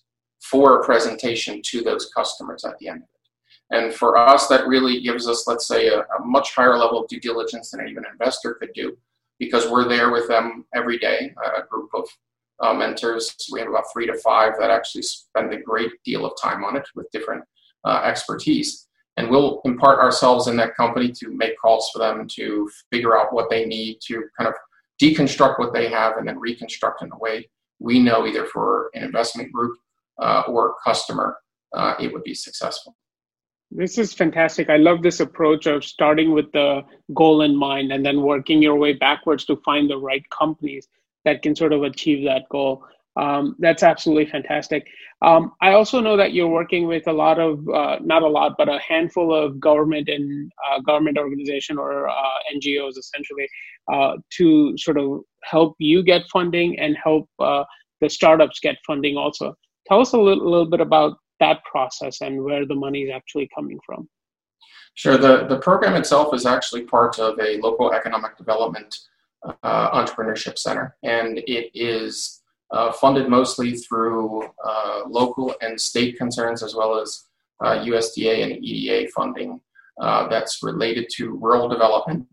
for 0.41 0.79
a 0.79 0.85
presentation 0.85 1.61
to 1.63 1.81
those 1.81 2.11
customers 2.15 2.65
at 2.65 2.77
the 2.79 2.87
end 2.87 2.97
of 2.97 3.03
it. 3.03 3.07
And 3.71 3.93
for 3.93 4.17
us, 4.17 4.47
that 4.47 4.67
really 4.67 5.01
gives 5.01 5.27
us, 5.27 5.47
let's 5.47 5.67
say, 5.67 5.87
a, 5.87 5.99
a 5.99 6.25
much 6.25 6.53
higher 6.53 6.77
level 6.77 7.01
of 7.01 7.07
due 7.07 7.19
diligence 7.19 7.71
than 7.71 7.87
even 7.87 8.03
an 8.03 8.11
investor 8.11 8.55
could 8.55 8.73
do 8.73 8.97
because 9.39 9.69
we're 9.69 9.87
there 9.87 10.11
with 10.11 10.27
them 10.27 10.65
every 10.75 10.99
day, 10.99 11.33
a 11.57 11.63
group 11.67 11.89
of 11.95 12.07
uh, 12.59 12.73
mentors. 12.73 13.35
We 13.51 13.59
have 13.59 13.69
about 13.69 13.85
three 13.91 14.05
to 14.05 14.13
five 14.15 14.53
that 14.59 14.69
actually 14.69 15.01
spend 15.03 15.51
a 15.53 15.61
great 15.61 15.91
deal 16.05 16.25
of 16.25 16.33
time 16.41 16.63
on 16.63 16.75
it 16.75 16.87
with 16.95 17.09
different 17.11 17.43
uh, 17.83 18.01
expertise. 18.03 18.87
And 19.21 19.29
we'll 19.29 19.61
impart 19.65 19.99
ourselves 19.99 20.47
in 20.47 20.55
that 20.57 20.75
company 20.75 21.11
to 21.11 21.29
make 21.29 21.59
calls 21.59 21.91
for 21.93 21.99
them 21.99 22.27
to 22.29 22.67
figure 22.91 23.15
out 23.15 23.31
what 23.31 23.51
they 23.51 23.67
need 23.67 23.99
to 24.07 24.23
kind 24.35 24.47
of 24.47 24.55
deconstruct 24.99 25.59
what 25.59 25.73
they 25.73 25.89
have 25.89 26.17
and 26.17 26.27
then 26.27 26.39
reconstruct 26.39 27.03
in 27.03 27.11
a 27.11 27.17
way 27.19 27.47
we 27.77 27.99
know 27.99 28.25
either 28.25 28.45
for 28.45 28.89
an 28.95 29.03
investment 29.03 29.51
group 29.51 29.77
uh, 30.19 30.41
or 30.47 30.75
customer 30.83 31.37
uh, 31.73 31.93
it 31.99 32.11
would 32.11 32.23
be 32.23 32.33
successful. 32.33 32.95
This 33.69 33.99
is 33.99 34.11
fantastic. 34.11 34.71
I 34.71 34.77
love 34.77 35.03
this 35.03 35.19
approach 35.19 35.67
of 35.67 35.85
starting 35.85 36.31
with 36.31 36.51
the 36.51 36.81
goal 37.13 37.43
in 37.43 37.55
mind 37.55 37.93
and 37.93 38.03
then 38.03 38.21
working 38.21 38.59
your 38.59 38.75
way 38.75 38.93
backwards 38.93 39.45
to 39.45 39.55
find 39.57 39.87
the 39.87 39.97
right 39.97 40.27
companies 40.31 40.87
that 41.25 41.43
can 41.43 41.55
sort 41.55 41.73
of 41.73 41.83
achieve 41.83 42.25
that 42.25 42.49
goal. 42.49 42.83
Um, 43.19 43.55
that's 43.59 43.83
absolutely 43.83 44.25
fantastic. 44.25 44.87
Um, 45.21 45.51
I 45.61 45.73
also 45.73 45.99
know 45.99 46.15
that 46.17 46.33
you're 46.33 46.47
working 46.47 46.87
with 46.87 47.07
a 47.07 47.13
lot 47.13 47.39
of, 47.39 47.67
uh, 47.69 47.97
not 48.01 48.23
a 48.23 48.27
lot, 48.27 48.55
but 48.57 48.69
a 48.69 48.79
handful 48.79 49.33
of 49.33 49.59
government 49.59 50.07
and 50.09 50.51
uh, 50.69 50.79
government 50.79 51.17
organization 51.17 51.77
or 51.77 52.09
uh, 52.09 52.13
NGOs 52.55 52.97
essentially 52.97 53.47
uh, 53.91 54.13
to 54.37 54.77
sort 54.77 54.97
of 54.97 55.21
help 55.43 55.75
you 55.77 56.03
get 56.03 56.23
funding 56.31 56.79
and 56.79 56.97
help 57.03 57.27
uh, 57.39 57.63
the 57.99 58.09
startups 58.09 58.59
get 58.59 58.77
funding 58.87 59.17
also. 59.17 59.53
Tell 59.87 59.99
us 59.99 60.13
a 60.13 60.17
little, 60.17 60.49
little 60.49 60.69
bit 60.69 60.81
about 60.81 61.17
that 61.39 61.63
process 61.65 62.21
and 62.21 62.43
where 62.43 62.65
the 62.65 62.75
money 62.75 63.01
is 63.01 63.11
actually 63.13 63.49
coming 63.53 63.79
from. 63.85 64.07
Sure. 64.93 65.17
The, 65.17 65.47
the 65.47 65.57
program 65.59 65.95
itself 65.95 66.33
is 66.33 66.45
actually 66.45 66.83
part 66.83 67.19
of 67.19 67.39
a 67.39 67.57
local 67.57 67.93
economic 67.93 68.37
development 68.37 68.95
uh, 69.63 69.91
entrepreneurship 69.91 70.57
center, 70.57 70.95
and 71.03 71.39
it 71.39 71.71
is 71.73 72.40
uh, 72.71 72.91
funded 72.93 73.29
mostly 73.29 73.75
through 73.75 74.43
uh, 74.65 75.01
local 75.07 75.53
and 75.61 75.79
state 75.79 76.17
concerns 76.17 76.63
as 76.63 76.75
well 76.75 76.99
as 76.99 77.25
USDA 77.61 78.39
uh, 78.39 78.43
and 78.43 78.63
EDA 78.63 79.09
funding 79.11 79.59
uh, 79.99 80.27
that's 80.29 80.63
related 80.63 81.07
to 81.15 81.37
rural 81.37 81.67
development, 81.67 82.27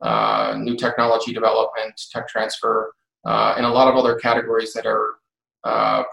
uh, 0.00 0.56
new 0.58 0.76
technology 0.76 1.32
development, 1.32 2.00
tech 2.10 2.28
transfer, 2.28 2.92
and 3.24 3.66
a 3.66 3.68
lot 3.68 3.88
of 3.88 3.96
other 3.96 4.16
categories 4.16 4.72
that 4.72 4.86
are 4.86 5.16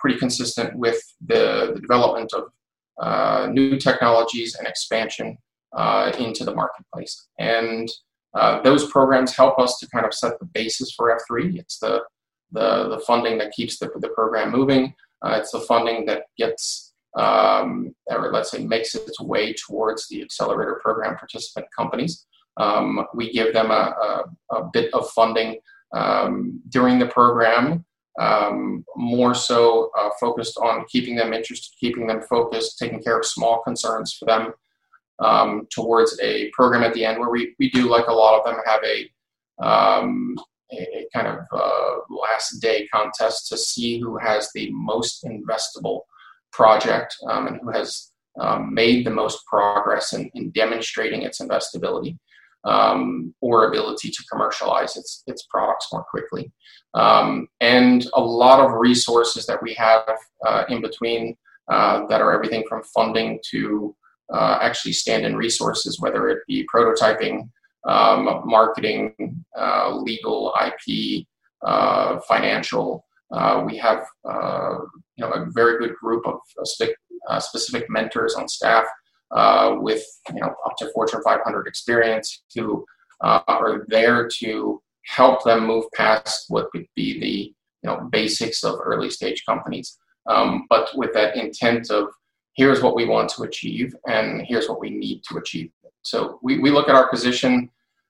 pretty 0.01 0.17
consistent 0.17 0.77
with 0.77 1.01
the, 1.25 1.71
the 1.73 1.79
development 1.79 2.31
of 2.33 3.53
new 3.53 3.77
technologies 3.77 4.55
and 4.55 4.67
expansion 4.67 5.37
into 6.19 6.43
the 6.43 6.53
marketplace. 6.53 7.27
And 7.39 7.89
uh, 8.37 8.61
those 8.61 8.89
programs 8.91 9.35
help 9.35 9.57
us 9.59 9.77
to 9.79 9.87
kind 9.89 10.05
of 10.05 10.13
set 10.13 10.39
the 10.39 10.45
basis 10.45 10.91
for 10.91 11.17
F3. 11.31 11.57
It's 11.57 11.79
the, 11.79 12.01
the, 12.51 12.89
the 12.89 12.99
funding 12.99 13.37
that 13.39 13.51
keeps 13.51 13.79
the, 13.79 13.89
the 13.99 14.09
program 14.09 14.51
moving. 14.51 14.93
Uh, 15.23 15.37
it's 15.39 15.51
the 15.51 15.59
funding 15.61 16.05
that 16.05 16.23
gets, 16.37 16.93
um, 17.17 17.93
or 18.07 18.31
let's 18.31 18.51
say, 18.51 18.63
makes 18.65 18.95
its 18.95 19.19
way 19.19 19.53
towards 19.53 20.07
the 20.07 20.21
accelerator 20.21 20.79
program 20.83 21.15
participant 21.17 21.67
companies. 21.75 22.25
Um, 22.57 23.05
we 23.13 23.31
give 23.31 23.53
them 23.53 23.71
a, 23.71 24.23
a, 24.51 24.55
a 24.55 24.69
bit 24.71 24.93
of 24.93 25.09
funding 25.11 25.59
um, 25.93 26.61
during 26.69 26.99
the 26.99 27.07
program, 27.07 27.85
um, 28.19 28.83
more 28.95 29.35
so 29.35 29.91
uh, 29.97 30.09
focused 30.19 30.57
on 30.57 30.85
keeping 30.89 31.15
them 31.15 31.33
interested, 31.33 31.71
keeping 31.79 32.07
them 32.07 32.21
focused, 32.21 32.79
taking 32.79 33.01
care 33.01 33.19
of 33.19 33.25
small 33.25 33.61
concerns 33.61 34.13
for 34.13 34.25
them 34.25 34.53
um, 35.19 35.67
towards 35.71 36.19
a 36.21 36.49
program 36.51 36.83
at 36.83 36.93
the 36.93 37.05
end 37.05 37.19
where 37.19 37.29
we, 37.29 37.55
we 37.59 37.69
do, 37.69 37.87
like 37.89 38.07
a 38.07 38.13
lot 38.13 38.39
of 38.39 38.45
them, 38.45 38.61
have 38.65 38.81
a, 38.83 39.65
um, 39.65 40.35
a, 40.71 40.97
a, 40.97 41.07
kind 41.13 41.27
of 41.27 41.39
uh, 41.51 41.95
last 42.09 42.59
day 42.59 42.87
contest 42.93 43.47
to 43.49 43.57
see 43.57 43.99
who 43.99 44.17
has 44.17 44.49
the 44.53 44.69
most 44.71 45.23
investable 45.23 46.01
project 46.51 47.15
um, 47.29 47.47
and 47.47 47.59
who 47.61 47.69
has 47.71 48.11
um, 48.39 48.73
made 48.73 49.05
the 49.05 49.11
most 49.11 49.45
progress 49.45 50.13
in, 50.13 50.29
in 50.35 50.51
demonstrating 50.51 51.23
its 51.23 51.39
investability. 51.41 52.17
Um, 52.63 53.33
or 53.39 53.69
ability 53.69 54.09
to 54.09 54.25
commercialize 54.29 54.97
its, 54.97 55.23
its 55.25 55.43
products 55.43 55.87
more 55.93 56.03
quickly. 56.03 56.51
Um, 56.95 57.47
and 57.61 58.05
a 58.13 58.19
lot 58.19 58.59
of 58.59 58.73
resources 58.73 59.45
that 59.45 59.61
we 59.63 59.73
have 59.75 60.03
uh, 60.45 60.63
in 60.67 60.81
between 60.81 61.37
uh, 61.69 62.05
that 62.07 62.19
are 62.19 62.33
everything 62.33 62.65
from 62.67 62.83
funding 62.83 63.39
to 63.51 63.95
uh, 64.33 64.57
actually 64.61 64.93
stand 64.93 65.25
in 65.25 65.35
resources, 65.35 65.99
whether 65.99 66.27
it 66.29 66.39
be 66.47 66.67
prototyping, 66.73 67.49
um, 67.87 68.41
marketing, 68.45 69.13
uh, 69.57 69.95
legal, 69.95 70.53
IP, 70.65 71.25
uh, 71.65 72.19
financial. 72.27 73.05
Uh, 73.31 73.63
we 73.65 73.77
have 73.77 74.05
uh, 74.29 74.77
you 75.15 75.25
know 75.25 75.31
a 75.31 75.45
very 75.51 75.79
good 75.79 75.95
group 75.95 76.25
of 76.27 76.39
uh, 77.29 77.39
specific 77.39 77.89
mentors 77.89 78.35
on 78.35 78.47
staff 78.47 78.85
with 79.81 80.03
you 80.33 80.41
know 80.41 80.53
up 80.65 80.75
to 80.77 80.89
Fortune 80.93 81.21
500 81.23 81.67
experience 81.67 82.43
who 82.55 82.85
are 83.21 83.85
there 83.87 84.29
to 84.39 84.81
help 85.05 85.43
them 85.43 85.65
move 85.65 85.85
past 85.95 86.45
what 86.49 86.67
would 86.73 86.85
be 86.95 87.19
the 87.19 87.53
you 87.83 87.89
know 87.89 88.07
basics 88.11 88.63
of 88.63 88.79
early 88.83 89.09
stage 89.09 89.43
companies, 89.45 89.97
um, 90.27 90.65
but 90.69 90.89
with 90.95 91.13
that 91.13 91.35
intent 91.35 91.89
of 91.89 92.09
here's 92.57 92.81
what 92.81 92.95
we 92.95 93.05
want 93.05 93.29
to 93.29 93.43
achieve 93.43 93.95
and 94.07 94.41
here's 94.45 94.67
what 94.67 94.81
we 94.81 94.89
need 94.89 95.21
to 95.29 95.37
achieve. 95.37 95.71
So 96.01 96.39
we, 96.41 96.57
we 96.59 96.71
look 96.71 96.89
at 96.89 96.95
our 96.95 97.09
position, 97.09 97.69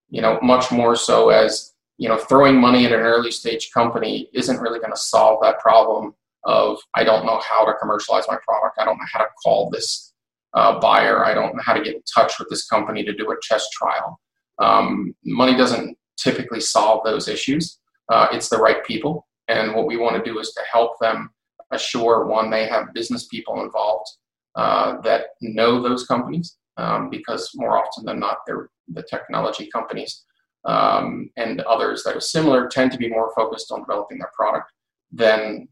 you 0.10 0.22
know, 0.22 0.40
much 0.42 0.72
more 0.72 0.96
so 0.96 1.30
as, 1.30 1.74
you 1.98 2.08
know, 2.08 2.18
throwing 2.18 2.60
money 2.60 2.86
at 2.86 2.92
an 2.92 3.00
early 3.00 3.32
stage 3.32 3.72
company 3.72 4.30
isn't 4.34 4.60
really 4.60 4.80
going 4.80 4.92
to 4.92 5.00
solve 5.00 5.40
that 5.42 5.60
problem 5.60 6.14
of 6.44 6.80
I 6.96 7.04
don't 7.04 7.26
know 7.26 7.42
how 7.48 7.66
to 7.66 7.74
commercialize 7.80 8.26
my 8.28 8.38
product. 8.48 8.78
I 8.80 8.86
don't 8.86 8.98
know 8.98 9.06
how 9.12 9.20
to 9.20 9.28
call 9.44 9.70
this 9.70 10.14
uh, 10.54 10.80
buyer. 10.80 11.26
I 11.26 11.34
don't 11.34 11.56
know 11.56 11.64
how 11.64 11.74
to 11.74 11.84
get 11.84 11.96
in 11.96 12.02
touch 12.14 12.40
with 12.40 12.50
this 12.50 12.68
company 12.68 13.04
to 13.04 13.14
do 13.14 13.32
a 13.32 13.36
test 13.42 13.72
trial. 13.74 14.20
Um, 14.60 15.14
money 15.26 15.56
doesn't 15.56 15.98
typically 16.18 16.62
solve 16.62 17.04
those 17.04 17.28
issues. 17.28 17.80
Uh, 18.10 18.28
it's 18.32 18.50
the 18.50 18.58
right 18.58 18.84
people. 18.86 19.28
And 19.50 19.76
what 19.76 19.88
we 19.88 19.98
want 19.98 20.16
to 20.16 20.30
do 20.30 20.40
is 20.40 20.52
to 20.54 20.62
help 20.72 21.00
them 21.00 21.30
assure 21.72 22.26
one, 22.26 22.50
they 22.50 22.66
have 22.66 22.94
business 22.94 23.28
people 23.28 23.62
involved 23.62 24.10
uh, 24.56 25.00
that 25.02 25.28
know 25.42 25.82
those 25.82 26.06
companies 26.06 26.58
um, 26.78 27.10
because 27.10 27.52
more 27.56 27.78
often 27.78 28.06
than 28.06 28.20
not, 28.20 28.38
they're 28.46 28.70
the 28.88 29.04
technology 29.04 29.70
companies. 29.74 30.24
Um, 30.66 31.30
and 31.38 31.62
others 31.62 32.04
that 32.04 32.16
are 32.16 32.22
similar 32.22 32.68
tend 32.68 32.92
to 32.92 32.98
be 32.98 33.10
more 33.10 33.32
focused 33.36 33.72
on 33.72 33.82
developing 33.82 34.18
their 34.18 34.32
product 34.36 34.72
than 35.12 35.68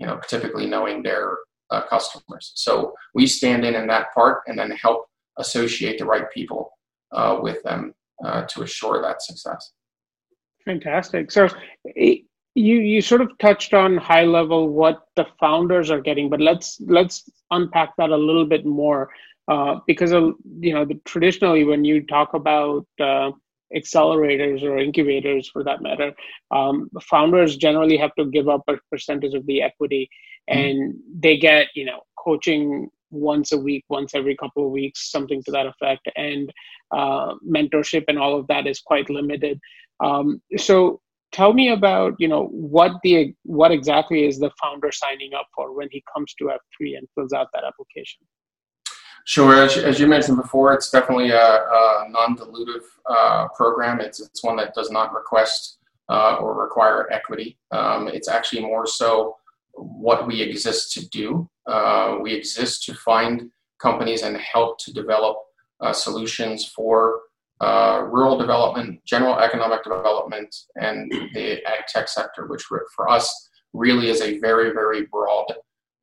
you 0.00 0.06
know 0.06 0.20
typically 0.28 0.66
knowing 0.66 1.02
their 1.02 1.38
uh, 1.70 1.82
customers. 1.86 2.52
So 2.54 2.92
we 3.14 3.26
stand 3.26 3.64
in 3.64 3.74
in 3.74 3.86
that 3.88 4.12
part 4.14 4.40
and 4.46 4.58
then 4.58 4.70
help 4.72 5.06
associate 5.38 5.98
the 5.98 6.06
right 6.06 6.30
people 6.34 6.70
uh, 7.12 7.38
with 7.40 7.62
them 7.62 7.94
uh, 8.24 8.42
to 8.42 8.62
assure 8.62 9.00
that 9.00 9.22
success. 9.22 9.72
Fantastic. 10.64 11.30
So 11.30 11.48
you 12.54 12.76
you 12.76 13.00
sort 13.00 13.20
of 13.20 13.30
touched 13.38 13.74
on 13.74 13.96
high 13.96 14.24
level 14.24 14.68
what 14.68 15.02
the 15.16 15.24
founders 15.40 15.90
are 15.90 16.00
getting 16.00 16.28
but 16.28 16.40
let's 16.40 16.78
let's 16.86 17.28
unpack 17.50 17.96
that 17.96 18.10
a 18.10 18.16
little 18.16 18.44
bit 18.44 18.66
more 18.66 19.08
uh, 19.48 19.76
because 19.86 20.12
of, 20.12 20.34
you 20.60 20.72
know 20.72 20.84
the, 20.84 21.00
traditionally 21.04 21.64
when 21.64 21.84
you 21.84 22.04
talk 22.06 22.34
about 22.34 22.86
uh, 23.00 23.30
accelerators 23.74 24.62
or 24.62 24.78
incubators 24.78 25.48
for 25.48 25.64
that 25.64 25.82
matter 25.82 26.12
um, 26.50 26.88
founders 27.02 27.56
generally 27.56 27.96
have 27.96 28.14
to 28.14 28.26
give 28.26 28.48
up 28.48 28.62
a 28.68 28.74
percentage 28.90 29.34
of 29.34 29.46
the 29.46 29.62
equity 29.62 30.08
mm-hmm. 30.50 30.58
and 30.58 30.94
they 31.18 31.36
get 31.36 31.66
you 31.74 31.84
know 31.84 32.00
coaching 32.22 32.88
once 33.12 33.52
a 33.52 33.58
week 33.58 33.84
once 33.88 34.14
every 34.14 34.36
couple 34.36 34.64
of 34.64 34.72
weeks 34.72 35.10
something 35.10 35.42
to 35.44 35.52
that 35.52 35.66
effect. 35.66 36.08
And 36.16 36.50
uh, 36.90 37.34
mentorship 37.46 38.04
and 38.08 38.18
all 38.18 38.38
of 38.38 38.46
that 38.48 38.66
is 38.66 38.80
quite 38.80 39.08
limited. 39.08 39.60
Um, 40.00 40.42
so 40.56 41.00
tell 41.32 41.52
me 41.52 41.70
about 41.70 42.14
you 42.18 42.28
know 42.28 42.46
what 42.46 42.92
the 43.02 43.34
what 43.44 43.70
exactly 43.70 44.26
is 44.26 44.38
the 44.38 44.50
founder 44.60 44.90
signing 44.90 45.34
up 45.34 45.46
for 45.54 45.74
when 45.74 45.88
he 45.90 46.02
comes 46.12 46.34
to 46.34 46.44
f3 46.46 46.98
and 46.98 47.08
fills 47.14 47.32
out 47.32 47.48
that 47.54 47.64
application 47.64 48.26
sure 49.24 49.54
as, 49.54 49.76
as 49.76 49.98
you 50.00 50.06
mentioned 50.06 50.36
before 50.36 50.72
it's 50.72 50.90
definitely 50.90 51.30
a, 51.30 51.38
a 51.38 52.06
non-dilutive 52.08 52.84
uh, 53.08 53.48
program. 53.56 54.00
It's, 54.00 54.20
it's 54.20 54.42
one 54.42 54.56
that 54.56 54.74
does 54.74 54.90
not 54.90 55.14
request 55.14 55.78
uh, 56.08 56.36
or 56.36 56.60
require 56.60 57.10
equity. 57.12 57.58
Um, 57.70 58.08
it's 58.08 58.28
actually 58.28 58.62
more 58.62 58.86
so 58.86 59.36
what 59.72 60.26
we 60.26 60.40
exist 60.40 60.92
to 60.92 61.08
do. 61.08 61.48
Uh, 61.66 62.18
we 62.20 62.34
exist 62.34 62.84
to 62.84 62.94
find 62.94 63.50
companies 63.80 64.22
and 64.22 64.36
help 64.36 64.78
to 64.78 64.92
develop 64.92 65.36
uh, 65.80 65.92
solutions 65.92 66.66
for 66.66 67.20
uh, 67.60 68.02
rural 68.10 68.36
development, 68.36 69.00
general 69.04 69.38
economic 69.38 69.84
development, 69.84 70.54
and 70.76 71.10
the 71.32 71.64
ag 71.64 71.86
tech 71.88 72.08
sector, 72.08 72.46
which 72.46 72.62
for 72.62 73.08
us 73.08 73.50
really 73.72 74.10
is 74.10 74.20
a 74.20 74.38
very, 74.40 74.72
very 74.72 75.06
broad 75.06 75.46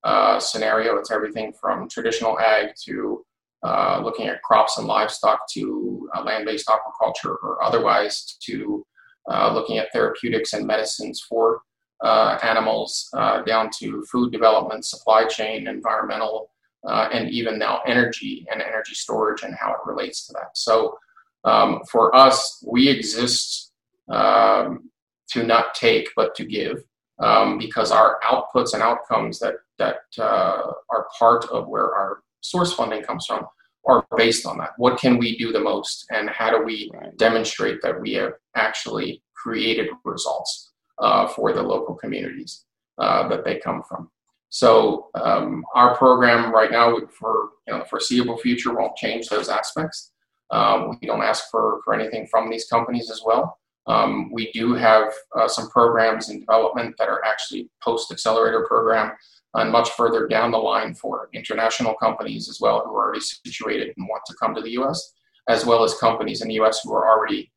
uh, 0.03 0.39
scenario. 0.39 0.97
It's 0.97 1.11
everything 1.11 1.53
from 1.53 1.89
traditional 1.89 2.39
ag 2.39 2.69
to 2.85 3.25
uh, 3.63 4.01
looking 4.03 4.27
at 4.27 4.41
crops 4.41 4.77
and 4.77 4.87
livestock 4.87 5.41
to 5.51 6.09
uh, 6.15 6.23
land 6.23 6.45
based 6.45 6.67
aquaculture 6.67 7.35
or 7.43 7.61
otherwise 7.61 8.37
to 8.41 8.85
uh, 9.29 9.51
looking 9.53 9.77
at 9.77 9.91
therapeutics 9.91 10.53
and 10.53 10.65
medicines 10.65 11.21
for 11.27 11.61
uh, 12.01 12.39
animals 12.41 13.09
down 13.45 13.69
to 13.77 14.01
food 14.09 14.31
development, 14.31 14.85
supply 14.85 15.25
chain, 15.25 15.67
environmental, 15.67 16.49
and 16.85 17.29
even 17.29 17.59
now 17.59 17.81
energy 17.85 18.47
and 18.49 18.61
energy 18.61 18.93
storage 18.93 19.43
and 19.43 19.53
how 19.55 19.71
it 19.71 19.79
relates 19.85 20.25
to 20.25 20.33
that. 20.33 20.55
So 20.55 20.97
um, 21.43 21.81
for 21.91 22.15
us, 22.15 22.63
we 22.65 22.87
exist 22.87 23.71
um, 24.09 24.89
to 25.31 25.43
not 25.43 25.75
take, 25.75 26.09
but 26.15 26.33
to 26.35 26.45
give, 26.45 26.83
um, 27.19 27.57
because 27.57 27.91
our 27.91 28.19
outputs 28.23 28.73
and 28.73 28.83
outcomes 28.83 29.39
that 29.39 29.55
that 29.77 29.97
uh, 30.17 30.71
are 30.89 31.07
part 31.17 31.45
of 31.45 31.67
where 31.67 31.93
our 31.93 32.21
source 32.41 32.73
funding 32.73 33.01
comes 33.01 33.25
from 33.25 33.45
are 33.87 34.05
based 34.17 34.45
on 34.45 34.57
that. 34.57 34.71
What 34.77 34.99
can 34.99 35.17
we 35.17 35.37
do 35.37 35.51
the 35.51 35.59
most, 35.59 36.05
and 36.11 36.29
how 36.29 36.51
do 36.51 36.63
we 36.63 36.91
demonstrate 37.17 37.81
that 37.81 37.99
we 37.99 38.13
have 38.13 38.33
actually 38.55 39.23
created 39.35 39.87
results 40.03 40.71
uh, 40.99 41.27
for 41.27 41.53
the 41.53 41.63
local 41.63 41.95
communities 41.95 42.65
uh, 42.97 43.27
that 43.29 43.45
they 43.45 43.57
come 43.57 43.81
from? 43.87 44.09
So 44.49 45.09
um, 45.13 45.63
our 45.75 45.95
program 45.95 46.51
right 46.51 46.71
now, 46.71 46.97
for 47.19 47.49
you 47.67 47.73
know, 47.73 47.79
the 47.79 47.85
foreseeable 47.85 48.37
future, 48.37 48.75
won't 48.75 48.95
change 48.95 49.27
those 49.27 49.47
aspects. 49.47 50.11
Um, 50.51 50.97
we 50.99 51.07
don't 51.07 51.21
ask 51.21 51.45
for, 51.51 51.81
for 51.85 51.93
anything 51.93 52.27
from 52.29 52.49
these 52.49 52.65
companies 52.65 53.11
as 53.11 53.21
well. 53.23 53.58
Um, 53.89 54.29
we 54.31 54.51
do 54.51 54.73
have 54.75 55.11
uh, 55.35 55.47
some 55.47 55.67
programs 55.69 56.29
in 56.29 56.39
development 56.39 56.95
that 56.99 57.09
are 57.09 57.25
actually 57.25 57.69
post 57.83 58.11
accelerator 58.11 58.65
program 58.67 59.11
and 59.55 59.71
much 59.71 59.89
further 59.91 60.27
down 60.27 60.51
the 60.51 60.57
line 60.57 60.93
for 60.93 61.27
international 61.33 61.95
companies 61.95 62.47
as 62.47 62.59
well 62.61 62.83
who 62.85 62.93
are 62.95 63.05
already 63.05 63.19
situated 63.19 63.91
and 63.97 64.07
want 64.07 64.21
to 64.27 64.35
come 64.39 64.53
to 64.53 64.61
the 64.61 64.71
US, 64.81 65.13
as 65.47 65.65
well 65.65 65.83
as 65.83 65.95
companies 65.95 66.41
in 66.41 66.49
the 66.49 66.59
US 66.61 66.81
who 66.83 66.93
are 66.93 67.09
already 67.09 67.51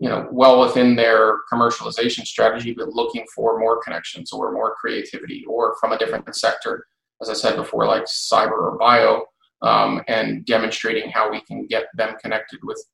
you 0.00 0.08
know, 0.08 0.26
well 0.32 0.60
within 0.60 0.96
their 0.96 1.38
commercialization 1.52 2.26
strategy, 2.26 2.72
but 2.72 2.88
looking 2.88 3.24
for 3.34 3.60
more 3.60 3.80
connections 3.82 4.32
or 4.32 4.52
more 4.52 4.74
creativity 4.74 5.44
or 5.48 5.76
from 5.80 5.92
a 5.92 5.98
different 5.98 6.34
sector, 6.34 6.86
as 7.22 7.30
I 7.30 7.34
said 7.34 7.56
before, 7.56 7.86
like 7.86 8.04
cyber 8.04 8.72
or 8.72 8.76
bio, 8.78 9.24
um, 9.62 10.02
and 10.08 10.44
demonstrating 10.44 11.10
how 11.10 11.30
we 11.30 11.40
can 11.42 11.66
get 11.66 11.84
them 11.94 12.16
connected 12.20 12.60
with 12.64 12.84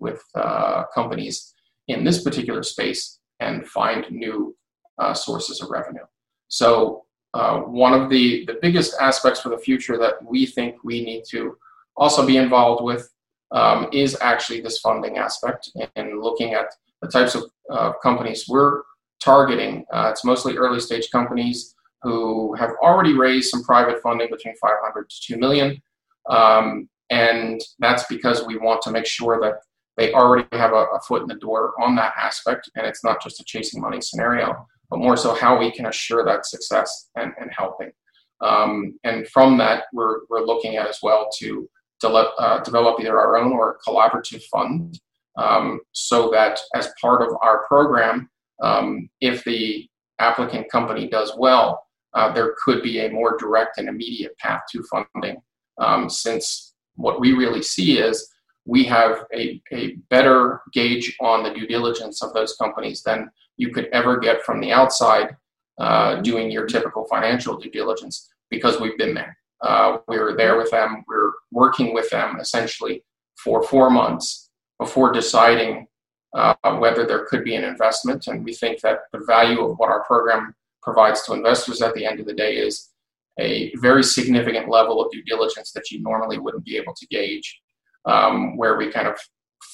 with 0.00 0.22
uh, 0.34 0.84
companies 0.94 1.54
in 1.90 2.04
this 2.04 2.22
particular 2.22 2.62
space 2.62 3.18
and 3.40 3.66
find 3.66 4.10
new 4.10 4.56
uh, 4.98 5.14
sources 5.14 5.60
of 5.60 5.70
revenue. 5.70 6.04
So 6.48 7.04
uh, 7.34 7.60
one 7.60 7.92
of 7.92 8.10
the, 8.10 8.44
the 8.46 8.58
biggest 8.60 8.94
aspects 9.00 9.40
for 9.40 9.48
the 9.50 9.58
future 9.58 9.96
that 9.98 10.14
we 10.24 10.46
think 10.46 10.76
we 10.84 11.04
need 11.04 11.24
to 11.30 11.56
also 11.96 12.26
be 12.26 12.36
involved 12.36 12.82
with 12.82 13.10
um, 13.52 13.88
is 13.92 14.16
actually 14.20 14.60
this 14.60 14.78
funding 14.78 15.18
aspect 15.18 15.70
and 15.96 16.20
looking 16.20 16.54
at 16.54 16.66
the 17.02 17.08
types 17.08 17.34
of 17.34 17.44
uh, 17.70 17.92
companies 18.02 18.46
we're 18.48 18.82
targeting. 19.22 19.84
Uh, 19.92 20.08
it's 20.10 20.24
mostly 20.24 20.56
early 20.56 20.80
stage 20.80 21.10
companies 21.10 21.74
who 22.02 22.54
have 22.54 22.70
already 22.82 23.12
raised 23.12 23.50
some 23.50 23.62
private 23.62 24.00
funding 24.02 24.28
between 24.30 24.54
500 24.56 25.10
to 25.10 25.16
2 25.34 25.38
million. 25.38 25.80
Um, 26.28 26.88
and 27.10 27.60
that's 27.78 28.04
because 28.04 28.46
we 28.46 28.56
want 28.56 28.82
to 28.82 28.90
make 28.90 29.06
sure 29.06 29.40
that 29.40 29.60
they 30.00 30.12
already 30.12 30.48
have 30.52 30.72
a, 30.72 30.86
a 30.94 31.00
foot 31.06 31.22
in 31.22 31.28
the 31.28 31.34
door 31.34 31.74
on 31.80 31.94
that 31.96 32.14
aspect 32.16 32.70
and 32.74 32.86
it's 32.86 33.04
not 33.04 33.22
just 33.22 33.40
a 33.40 33.44
chasing 33.44 33.80
money 33.80 34.00
scenario 34.00 34.66
but 34.90 34.98
more 34.98 35.16
so 35.16 35.34
how 35.34 35.58
we 35.58 35.70
can 35.70 35.86
assure 35.86 36.24
that 36.24 36.46
success 36.46 37.08
and, 37.16 37.32
and 37.40 37.50
helping. 37.56 37.92
Um, 38.40 38.98
and 39.04 39.26
from 39.28 39.56
that, 39.58 39.84
we're, 39.92 40.20
we're 40.28 40.44
looking 40.44 40.76
at 40.76 40.88
as 40.88 40.98
well 41.02 41.28
to 41.38 41.68
de- 42.00 42.08
uh, 42.08 42.62
develop 42.64 43.00
either 43.00 43.18
our 43.18 43.36
own 43.36 43.52
or 43.52 43.72
a 43.72 43.88
collaborative 43.88 44.42
fund 44.44 44.98
um, 45.38 45.80
so 45.92 46.30
that 46.30 46.58
as 46.74 46.92
part 47.00 47.22
of 47.22 47.36
our 47.40 47.64
program, 47.68 48.28
um, 48.62 49.08
if 49.20 49.44
the 49.44 49.88
applicant 50.18 50.70
company 50.70 51.08
does 51.08 51.32
well, 51.38 51.86
uh, 52.14 52.32
there 52.32 52.54
could 52.62 52.82
be 52.82 53.00
a 53.00 53.10
more 53.10 53.36
direct 53.38 53.78
and 53.78 53.88
immediate 53.88 54.36
path 54.38 54.62
to 54.72 54.82
funding. 54.90 55.40
Um, 55.78 56.10
since 56.10 56.74
what 56.96 57.20
we 57.20 57.32
really 57.32 57.62
see 57.62 57.98
is 57.98 58.28
we 58.66 58.84
have 58.84 59.24
a, 59.34 59.60
a 59.72 59.96
better 60.10 60.62
gauge 60.72 61.16
on 61.20 61.42
the 61.42 61.52
due 61.52 61.66
diligence 61.66 62.22
of 62.22 62.32
those 62.32 62.56
companies 62.56 63.02
than 63.02 63.30
you 63.56 63.72
could 63.72 63.86
ever 63.92 64.18
get 64.18 64.42
from 64.42 64.60
the 64.60 64.72
outside 64.72 65.36
uh, 65.78 66.16
doing 66.16 66.50
your 66.50 66.66
typical 66.66 67.06
financial 67.06 67.56
due 67.56 67.70
diligence 67.70 68.28
because 68.50 68.80
we've 68.80 68.98
been 68.98 69.14
there. 69.14 69.36
Uh, 69.62 69.98
we 70.08 70.18
were 70.18 70.34
there 70.36 70.56
with 70.56 70.70
them. 70.70 71.04
We 71.08 71.14
are 71.14 71.32
working 71.50 71.94
with 71.94 72.10
them 72.10 72.38
essentially 72.40 73.04
for 73.36 73.62
four 73.62 73.90
months 73.90 74.50
before 74.78 75.12
deciding 75.12 75.86
uh, 76.34 76.54
whether 76.78 77.06
there 77.06 77.26
could 77.26 77.44
be 77.44 77.54
an 77.54 77.64
investment. 77.64 78.26
And 78.26 78.44
we 78.44 78.54
think 78.54 78.80
that 78.80 79.00
the 79.12 79.24
value 79.26 79.60
of 79.60 79.76
what 79.78 79.90
our 79.90 80.04
program 80.04 80.54
provides 80.82 81.22
to 81.22 81.34
investors 81.34 81.82
at 81.82 81.94
the 81.94 82.06
end 82.06 82.20
of 82.20 82.26
the 82.26 82.34
day 82.34 82.56
is 82.56 82.90
a 83.38 83.72
very 83.76 84.02
significant 84.02 84.68
level 84.68 85.00
of 85.02 85.10
due 85.10 85.22
diligence 85.24 85.72
that 85.72 85.90
you 85.90 86.02
normally 86.02 86.38
wouldn't 86.38 86.64
be 86.64 86.76
able 86.76 86.94
to 86.94 87.06
gauge 87.06 87.60
um, 88.04 88.56
where 88.56 88.76
we 88.76 88.90
kind 88.90 89.08
of 89.08 89.18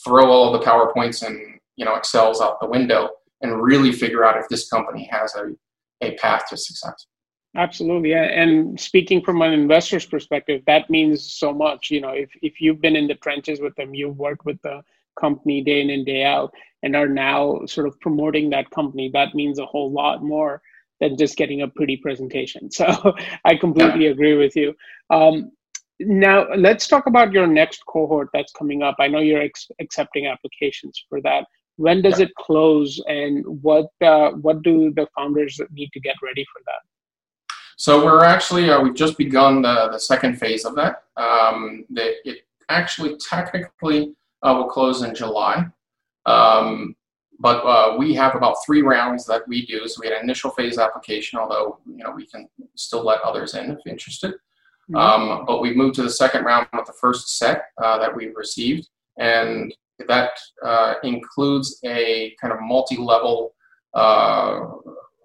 throw 0.05 0.31
all 0.31 0.53
the 0.53 0.61
PowerPoints 0.61 1.27
and 1.27 1.59
you 1.77 1.85
know 1.85 1.95
Excels 1.95 2.41
out 2.41 2.61
the 2.61 2.67
window 2.67 3.11
and 3.43 3.63
really 3.63 3.93
figure 3.93 4.25
out 4.25 4.39
if 4.39 4.49
this 4.49 4.69
company 4.69 5.09
has 5.11 5.35
a, 5.35 5.55
a 6.03 6.17
path 6.17 6.45
to 6.49 6.57
success. 6.57 7.07
Absolutely. 7.57 8.13
And 8.13 8.79
speaking 8.79 9.23
from 9.23 9.41
an 9.41 9.53
investor's 9.53 10.05
perspective, 10.05 10.63
that 10.67 10.91
means 10.91 11.33
so 11.33 11.55
much. 11.55 11.91
You 11.91 12.03
know, 12.03 12.11
if, 12.11 12.31
if 12.43 12.61
you've 12.61 12.83
been 12.83 12.97
in 12.97 13.07
the 13.07 13.15
trenches 13.15 13.61
with 13.61 13.75
them, 13.77 13.95
you've 13.95 14.19
worked 14.19 14.45
with 14.45 14.61
the 14.63 14.83
company 15.19 15.63
day 15.63 15.81
in 15.81 15.91
and 15.91 16.05
day 16.05 16.23
out 16.23 16.53
and 16.83 16.95
are 16.95 17.09
now 17.09 17.61
sort 17.67 17.87
of 17.87 17.99
promoting 18.01 18.51
that 18.51 18.71
company, 18.71 19.11
that 19.13 19.35
means 19.35 19.59
a 19.59 19.67
whole 19.67 19.91
lot 19.91 20.23
more 20.23 20.61
than 21.01 21.17
just 21.17 21.37
getting 21.37 21.63
a 21.63 21.69
pretty 21.69 21.97
presentation. 21.97 22.71
So 22.71 23.15
I 23.45 23.57
completely 23.57 24.07
agree 24.07 24.37
with 24.37 24.55
you. 24.57 24.75
Um, 25.11 25.53
now, 26.01 26.47
let's 26.55 26.87
talk 26.87 27.07
about 27.07 27.33
your 27.33 27.47
next 27.47 27.85
cohort 27.87 28.29
that's 28.33 28.53
coming 28.53 28.83
up. 28.83 28.97
I 28.99 29.09
know 29.09 29.21
you're 29.21 29.43
ex- 29.43 29.71
accepting 29.81 30.27
applications 30.27 31.03
for 31.09 31.21
that. 31.23 31.47
When 31.77 32.03
does 32.03 32.19
yeah. 32.19 32.27
it 32.27 32.35
close, 32.37 33.03
and 33.07 33.45
what 33.63 33.91
uh, 34.01 34.31
what 34.31 34.63
do 34.63 34.93
the 34.95 35.07
founders 35.17 35.61
need 35.73 35.91
to 35.93 36.01
get 36.01 36.17
ready 36.23 36.45
for 36.53 36.63
that? 36.65 37.47
So 37.77 38.03
we're 38.03 38.25
actually 38.25 38.71
uh, 38.71 38.81
we've 38.81 38.95
just 38.95 39.19
begun 39.19 39.63
the, 39.63 39.89
the 39.93 39.99
second 39.99 40.39
phase 40.39 40.65
of 40.65 40.75
that. 40.77 41.05
Um, 41.17 41.85
the, 41.91 42.15
it 42.29 42.47
actually 42.71 43.17
technically 43.19 44.15
uh, 44.43 44.55
will 44.55 44.69
close 44.69 45.03
in 45.03 45.15
July, 45.15 45.67
um, 46.25 46.97
but 47.39 47.59
uh, 47.65 47.97
we 47.99 48.15
have 48.15 48.35
about 48.35 48.57
three 48.65 48.81
rounds 48.81 49.27
that 49.27 49.47
we 49.47 49.67
do. 49.67 49.87
So 49.87 50.01
we 50.01 50.07
had 50.07 50.17
an 50.17 50.25
initial 50.25 50.51
phase 50.51 50.79
application, 50.79 51.39
although 51.39 51.79
you 51.87 52.03
know 52.03 52.13
we 52.13 52.27
can 52.27 52.49
still 52.75 53.05
let 53.05 53.21
others 53.21 53.55
in 53.55 53.71
if 53.71 53.87
interested. 53.87 54.35
Mm-hmm. 54.91 54.97
Um, 54.97 55.45
but 55.47 55.61
we've 55.61 55.77
moved 55.77 55.97
to 55.97 56.03
the 56.03 56.11
second 56.11 56.45
round 56.45 56.69
with 56.73 56.87
the 56.87 56.93
first 56.93 57.39
set 57.39 57.65
uh, 57.83 57.99
that 57.99 58.15
we've 58.15 58.37
received, 58.37 58.89
and 59.19 59.75
that 60.07 60.31
uh, 60.65 60.95
includes 61.03 61.81
a 61.85 62.35
kind 62.41 62.53
of 62.53 62.61
multi-level, 62.61 63.55
uh, 63.95 64.61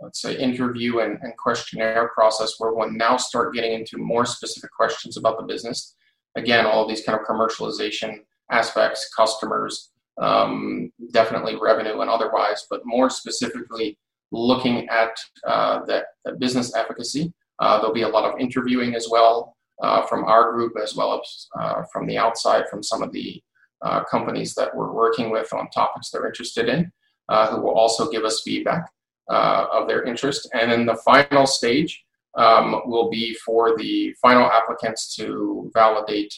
let's 0.02 0.22
say, 0.22 0.36
interview 0.38 1.00
and, 1.00 1.20
and, 1.22 1.36
questionnaire 1.38 2.10
process 2.16 2.54
where 2.58 2.74
we'll 2.74 2.92
now 2.92 3.18
start 3.18 3.54
getting 3.54 3.74
into 3.74 3.98
more 3.98 4.26
specific 4.26 4.72
questions 4.72 5.18
about 5.18 5.38
the 5.38 5.44
business. 5.44 5.96
Again, 6.36 6.66
all 6.66 6.88
these 6.88 7.04
kind 7.04 7.20
of 7.20 7.28
commercialization 7.28 8.20
aspects, 8.50 9.14
customers, 9.16 9.92
um, 10.20 10.92
definitely 11.12 11.58
revenue 11.62 12.00
and 12.00 12.10
otherwise, 12.10 12.66
but 12.70 12.82
more 12.86 13.10
specifically 13.10 13.98
looking 14.32 14.88
at 14.90 15.12
uh, 15.46 15.84
the, 15.86 16.04
the 16.26 16.34
business 16.34 16.74
efficacy 16.76 17.34
there'll 17.62 17.94
be 17.94 18.02
a 18.02 18.08
lot 18.08 18.26
of 18.26 18.40
interviewing 18.40 18.96
as 18.96 19.08
well 19.10 19.56
uh, 19.82 20.04
from 20.04 20.24
our 20.26 20.52
group, 20.52 20.74
as 20.82 20.96
well 20.96 21.20
as 21.20 21.48
uh, 21.60 21.84
from 21.92 22.06
the 22.06 22.18
outside, 22.18 22.66
from 22.70 22.84
some 22.84 23.02
of 23.02 23.12
the 23.12 23.42
uh, 23.82 24.04
companies 24.04 24.54
that 24.54 24.76
we're 24.76 24.92
working 24.92 25.32
with 25.32 25.52
on 25.54 25.68
topics 25.70 26.10
they're 26.10 26.28
interested 26.28 26.70
in, 26.70 26.92
uh, 27.30 27.48
who 27.48 27.62
will 27.62 27.74
also 27.74 28.10
give 28.10 28.24
us 28.24 28.44
feedback 28.46 28.92
uh, 29.32 29.66
of 29.72 29.88
their 29.88 30.04
interest. 30.04 30.48
And 30.54 30.72
then 30.72 30.86
the 30.86 30.98
final 30.98 31.48
stage 31.48 32.04
um, 32.38 32.82
will 32.86 33.10
be 33.10 33.34
for 33.44 33.76
the 33.76 34.14
final 34.22 34.46
applicants 34.46 35.16
to 35.16 35.72
validate 35.74 36.34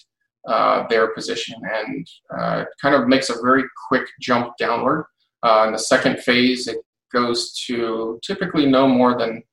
their 0.90 1.14
position 1.14 1.56
and 1.64 2.08
kind 2.82 2.96
of 2.96 3.08
makes 3.08 3.30
a 3.30 3.42
very 3.42 3.64
quick 3.88 4.08
jump 4.22 4.56
downward. 4.58 5.06
in 5.66 5.74
the 5.74 5.78
second 5.78 6.20
phase, 6.20 6.68
it 6.68 6.78
goes 7.12 7.54
to 7.68 8.20
typically 8.24 8.66
no 8.66 8.88
more 8.88 9.18
than 9.18 9.44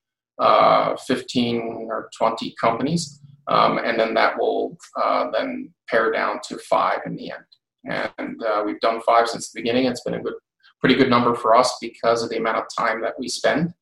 uh, 0.40 0.96
15 1.06 1.88
or 1.90 2.08
20 2.16 2.54
companies, 2.60 3.20
um, 3.48 3.78
and 3.78 3.98
then 3.98 4.14
that 4.14 4.38
will 4.38 4.76
uh, 5.00 5.30
then 5.30 5.72
pare 5.88 6.10
down 6.10 6.40
to 6.48 6.58
five 6.58 7.00
in 7.04 7.14
the 7.14 7.30
end. 7.30 8.14
And 8.18 8.42
uh, 8.42 8.62
we've 8.64 8.80
done 8.80 9.00
five 9.02 9.28
since 9.28 9.50
the 9.50 9.60
beginning. 9.60 9.84
It's 9.84 10.02
been 10.02 10.14
a 10.14 10.22
good, 10.22 10.34
pretty 10.80 10.94
good 10.94 11.10
number 11.10 11.34
for 11.34 11.54
us 11.54 11.76
because 11.80 12.22
of 12.22 12.30
the 12.30 12.38
amount 12.38 12.56
of 12.56 12.64
time 12.76 13.02
that 13.02 13.18
we 13.18 13.28
spend, 13.28 13.74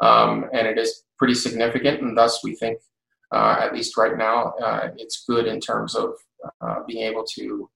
um, 0.00 0.46
and 0.52 0.66
it 0.66 0.78
is 0.78 1.04
pretty 1.18 1.34
significant. 1.34 2.00
And 2.00 2.16
thus, 2.16 2.42
we 2.42 2.54
think, 2.56 2.78
uh, 3.34 3.56
at 3.60 3.74
least 3.74 3.96
right 3.98 4.16
now, 4.16 4.54
uh, 4.62 4.88
it's 4.96 5.24
good 5.28 5.46
in 5.46 5.60
terms 5.60 5.94
of 5.94 6.14
being 6.86 7.04
able 7.04 7.24
to 7.34 7.68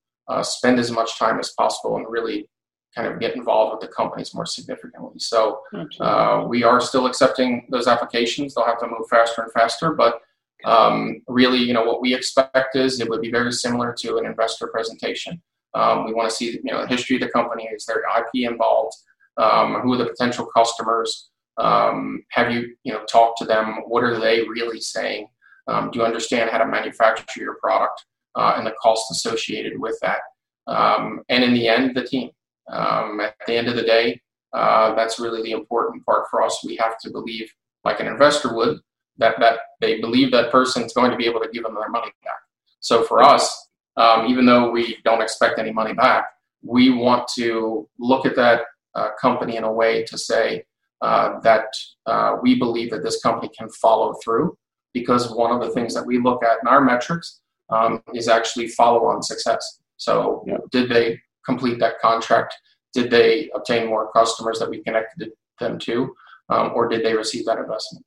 spend 0.42 0.79
as 0.79 0.90
much 0.90 1.18
time 1.18 1.38
as 1.38 1.53
possible 1.59 1.97
and 1.97 2.07
really 2.09 2.49
kind 2.94 3.09
of 3.09 3.20
get 3.20 3.37
involved 3.37 3.72
with 3.72 3.88
the 3.88 3.94
companies 3.94 4.35
more 4.35 4.46
significantly. 4.46 5.18
So 5.18 5.62
uh, 6.00 6.44
we 6.48 6.62
are 6.62 6.81
still 6.81 7.07
accepting 7.07 7.66
those 7.70 7.87
applications. 7.87 8.55
They'll 8.55 8.66
have 8.66 8.81
to 8.81 8.87
move 8.87 9.09
faster 9.09 9.42
and 9.42 9.52
faster, 9.52 9.92
but 9.92 10.20
um, 10.64 11.22
really, 11.26 11.59
you 11.59 11.72
know, 11.72 11.85
what 11.85 12.00
we 12.00 12.14
expect 12.14 12.76
is 12.76 13.00
it 13.00 13.09
would 13.09 13.20
be 13.20 13.31
very 13.31 13.52
similar 13.52 13.92
to 13.98 14.18
an 14.18 14.26
investor 14.26 14.68
presentation. 14.68 15.42
Um, 15.74 16.05
we 16.05 16.12
want 16.12 16.28
to 16.28 16.35
see, 16.35 16.52
you 16.52 16.70
know, 16.70 16.83
the 16.83 16.88
history 16.88 17.16
of 17.16 17.22
the 17.22 17.28
company. 17.31 17.68
Is 17.74 17.87
there 17.87 18.05
IP 18.18 18.50
involved? 18.50 18.94
Um, 19.38 19.81
who 19.81 19.94
are 19.94 19.98
the 19.98 20.07
potential 20.07 20.46
customers? 20.55 21.31
Um, 21.59 22.22
have 22.31 22.52
you, 22.52 22.76
you 22.85 22.92
know, 22.92 23.05
talked 23.05 23.38
to 23.38 23.44
them? 23.44 23.78
What 23.87 24.05
are 24.05 24.20
they 24.20 24.42
really 24.42 24.81
saying? 24.81 25.28
Um, 25.66 25.90
do 25.90 26.00
you 26.00 26.05
understand 26.05 26.50
how 26.50 26.59
to 26.59 26.66
manufacture 26.66 27.40
your 27.40 27.55
product? 27.55 28.05
uh, 28.35 28.55
and 28.57 28.66
the 28.66 28.74
cost 28.83 29.11
associated 29.11 29.78
with 29.78 29.98
that. 30.02 30.20
Um, 30.66 31.22
and 31.28 31.42
in 31.42 31.55
the 31.55 31.68
end, 31.68 31.94
the 31.96 32.05
team. 32.05 32.31
Um, 32.68 33.20
at 33.20 33.35
the 33.46 33.55
end 33.55 33.68
of 33.68 33.77
the 33.77 33.83
day, 33.83 34.20
uh, 34.53 34.94
that's 34.94 35.18
really 35.18 35.42
the 35.42 35.53
important 35.53 36.05
part 36.05 36.27
for 36.31 36.42
us. 36.42 36.62
We 36.64 36.77
have 36.77 36.98
to 37.01 37.11
believe, 37.11 37.51
like 37.85 38.01
an 38.01 38.07
investor 38.07 38.55
would, 38.55 38.79
that, 39.18 39.38
that 39.40 39.59
they 39.81 40.01
believe 40.01 40.31
that 40.33 40.51
person's 40.51 40.92
going 40.92 41.11
to 41.11 41.16
be 41.16 41.27
able 41.27 41.40
to 41.40 41.48
give 41.53 41.64
them 41.64 41.75
their 41.75 41.88
money 41.88 42.12
back. 42.25 42.35
So 42.81 43.05
for 43.05 43.22
us, 43.22 43.68
um, 43.96 44.27
even 44.27 44.46
though 44.46 44.70
we 44.70 44.98
don't 45.05 45.22
expect 45.22 45.59
any 45.59 45.72
money 45.72 45.92
back, 45.92 46.27
we 46.62 46.90
want 46.90 47.29
to 47.37 47.88
look 47.98 48.27
at 48.27 48.37
that 48.37 48.62
uh, 48.94 49.09
company 49.20 49.57
in 49.57 49.64
a 49.64 49.72
way 49.72 50.05
to 50.05 50.18
say 50.18 50.64
uh, 51.01 51.40
that 51.40 51.66
uh, 52.07 52.37
we 52.42 52.59
believe 52.59 52.90
that 52.90 53.03
this 53.03 53.20
company 53.22 53.51
can 53.57 53.68
follow 53.70 54.14
through 54.22 54.57
because 54.94 55.35
one 55.35 55.51
of 55.51 55.61
the 55.61 55.70
things 55.75 55.94
that 55.94 56.07
we 56.07 56.18
look 56.18 56.44
at 56.44 56.59
in 56.62 56.68
our 56.68 56.81
metrics 56.81 57.40
um, 57.70 58.03
is 58.14 58.29
actually 58.29 58.68
follow 58.68 59.07
on 59.07 59.22
success. 59.22 59.81
So, 59.96 60.44
yeah. 60.46 60.59
did 60.70 60.88
they 60.88 61.20
complete 61.44 61.78
that 61.81 62.00
contract? 62.00 62.55
Did 62.94 63.11
they 63.11 63.50
obtain 63.55 63.87
more 63.87 64.12
customers 64.12 64.59
that 64.59 64.70
we 64.70 64.83
connected 64.83 65.33
them 65.59 65.78
to? 65.81 66.14
Um, 66.48 66.72
or 66.74 66.88
did 66.88 67.05
they 67.05 67.14
receive 67.14 67.46
that 67.46 67.59
investment? 67.59 68.05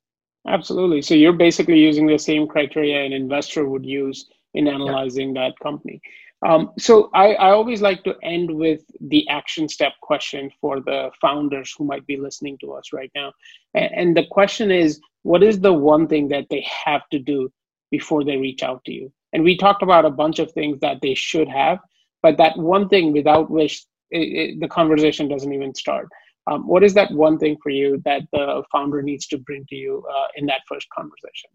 Absolutely. 0.48 1.02
So, 1.02 1.14
you're 1.14 1.32
basically 1.32 1.78
using 1.78 2.06
the 2.06 2.18
same 2.18 2.46
criteria 2.46 3.04
an 3.04 3.12
investor 3.12 3.66
would 3.68 3.84
use 3.84 4.28
in 4.54 4.68
analyzing 4.68 5.34
yeah. 5.34 5.48
that 5.48 5.58
company. 5.58 6.00
Um, 6.46 6.72
so 6.78 7.10
I, 7.14 7.34
I, 7.34 7.50
always 7.50 7.80
like 7.80 8.04
to 8.04 8.14
end 8.22 8.54
with 8.54 8.82
the 9.00 9.26
action 9.28 9.68
step 9.68 9.94
question 10.02 10.50
for 10.60 10.80
the 10.80 11.10
founders 11.20 11.74
who 11.76 11.84
might 11.84 12.06
be 12.06 12.18
listening 12.18 12.58
to 12.58 12.72
us 12.72 12.92
right 12.92 13.10
now. 13.14 13.32
And, 13.74 13.90
and 13.94 14.16
the 14.16 14.26
question 14.30 14.70
is, 14.70 15.00
what 15.22 15.42
is 15.42 15.58
the 15.60 15.72
one 15.72 16.06
thing 16.06 16.28
that 16.28 16.46
they 16.50 16.66
have 16.84 17.08
to 17.10 17.18
do 17.18 17.50
before 17.90 18.22
they 18.22 18.36
reach 18.36 18.62
out 18.62 18.84
to 18.84 18.92
you? 18.92 19.10
And 19.32 19.44
we 19.44 19.56
talked 19.56 19.82
about 19.82 20.04
a 20.04 20.10
bunch 20.10 20.38
of 20.38 20.52
things 20.52 20.78
that 20.80 20.98
they 21.00 21.14
should 21.14 21.48
have, 21.48 21.78
but 22.26 22.36
that 22.38 22.58
one 22.58 22.88
thing 22.88 23.12
without 23.12 23.48
which 23.48 23.84
it, 24.10 24.18
it, 24.18 24.60
the 24.60 24.66
conversation 24.66 25.28
doesn't 25.28 25.52
even 25.52 25.72
start. 25.76 26.08
Um, 26.50 26.66
what 26.66 26.82
is 26.82 26.92
that 26.94 27.12
one 27.12 27.38
thing 27.38 27.56
for 27.62 27.70
you 27.70 28.02
that 28.04 28.22
the 28.32 28.64
founder 28.72 29.00
needs 29.00 29.28
to 29.28 29.38
bring 29.38 29.64
to 29.68 29.76
you 29.76 30.04
uh, 30.12 30.26
in 30.34 30.44
that 30.46 30.62
first 30.68 30.88
conversation? 30.90 31.50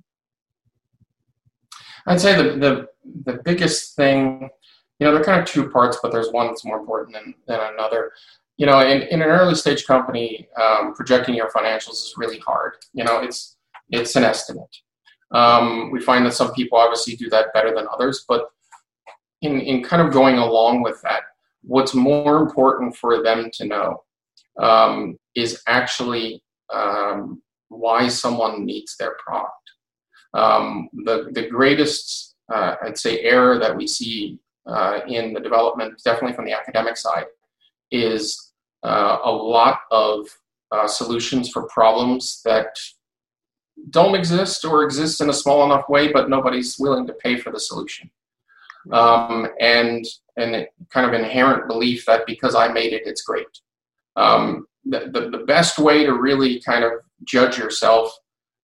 I'd 2.08 2.22
say 2.22 2.36
the, 2.42 2.48
the, 2.58 2.88
the 3.26 3.42
biggest 3.44 3.98
thing 3.98 4.50
you 4.98 5.08
know, 5.08 5.14
they're 5.14 5.24
kind 5.24 5.42
of 5.42 5.46
two 5.46 5.68
parts, 5.68 5.98
but 6.02 6.14
there's 6.14 6.32
one 6.32 6.48
that's 6.48 6.64
more 6.64 6.80
important 6.80 7.16
than, 7.16 7.34
than 7.48 7.60
another. 7.74 8.12
You 8.56 8.68
know, 8.68 8.80
in, 8.80 9.02
in 9.14 9.22
an 9.22 9.28
early 9.28 9.56
stage 9.56 9.86
company, 9.86 10.48
um, 10.62 10.94
projecting 10.94 11.36
your 11.36 11.50
financials 11.50 11.98
is 12.06 12.14
really 12.16 12.40
hard. 12.40 12.74
You 12.94 13.04
know, 13.04 13.20
it's 13.20 13.58
it's 13.90 14.16
an 14.16 14.24
estimate. 14.24 14.74
Um, 15.32 15.92
we 15.92 16.00
find 16.00 16.26
that 16.26 16.34
some 16.34 16.54
people 16.54 16.78
obviously 16.78 17.16
do 17.18 17.30
that 17.32 17.52
better 17.54 17.74
than 17.76 17.88
others, 17.92 18.26
but 18.30 18.52
in, 19.42 19.60
in 19.60 19.84
kind 19.84 20.02
of 20.02 20.14
going 20.14 20.38
along 20.38 20.82
with 20.82 21.02
that, 21.02 21.24
what's 21.64 21.94
more 21.94 22.38
important 22.38 22.96
for 22.96 23.22
them 23.22 23.50
to 23.54 23.66
know 23.66 24.04
um, 24.60 25.18
is 25.36 25.62
actually 25.68 26.44
um, 26.74 27.42
why 27.70 28.08
someone 28.08 28.66
needs 28.66 28.96
their 28.98 29.16
product. 29.26 29.56
Um, 30.34 30.90
the, 31.06 31.30
the 31.34 31.48
greatest, 31.48 32.36
uh, 32.54 32.76
I'd 32.84 32.98
say, 32.98 33.20
error 33.20 33.60
that 33.60 33.76
we 33.76 33.88
see 33.88 34.40
uh, 34.66 35.00
in 35.08 35.34
the 35.34 35.40
development, 35.40 36.02
definitely 36.04 36.36
from 36.36 36.46
the 36.46 36.54
academic 36.54 36.98
side, 36.98 37.26
is 37.92 38.52
uh, 38.84 39.20
a 39.24 39.32
lot 39.32 39.82
of 39.92 40.28
uh, 40.72 40.88
solutions 40.88 41.50
for 41.50 41.64
problems 41.64 42.42
that 42.46 42.78
don't 43.90 44.16
exist 44.16 44.64
or 44.64 44.84
exist 44.84 45.22
in 45.22 45.30
a 45.30 45.34
small 45.34 45.66
enough 45.66 45.90
way, 45.90 46.12
but 46.12 46.30
nobody's 46.30 46.78
willing 46.80 47.08
to 47.08 47.14
pay 47.14 47.36
for 47.38 47.52
the 47.52 47.60
solution. 47.60 48.10
Um, 48.92 49.48
and 49.60 50.06
and 50.38 50.68
kind 50.90 51.06
of 51.06 51.14
inherent 51.14 51.68
belief 51.68 52.06
that 52.06 52.26
because 52.26 52.56
I 52.56 52.70
made 52.70 52.94
it, 52.94 53.04
it's 53.06 53.22
great. 53.22 53.46
Um, 54.16 54.66
the, 54.86 55.12
the, 55.14 55.30
the, 55.30 55.46
best 55.46 55.78
way 55.78 56.04
to 56.06 56.14
really 56.14 56.60
kind 56.62 56.84
of 56.84 56.94
judge 57.24 57.58
yourself, 57.58 58.12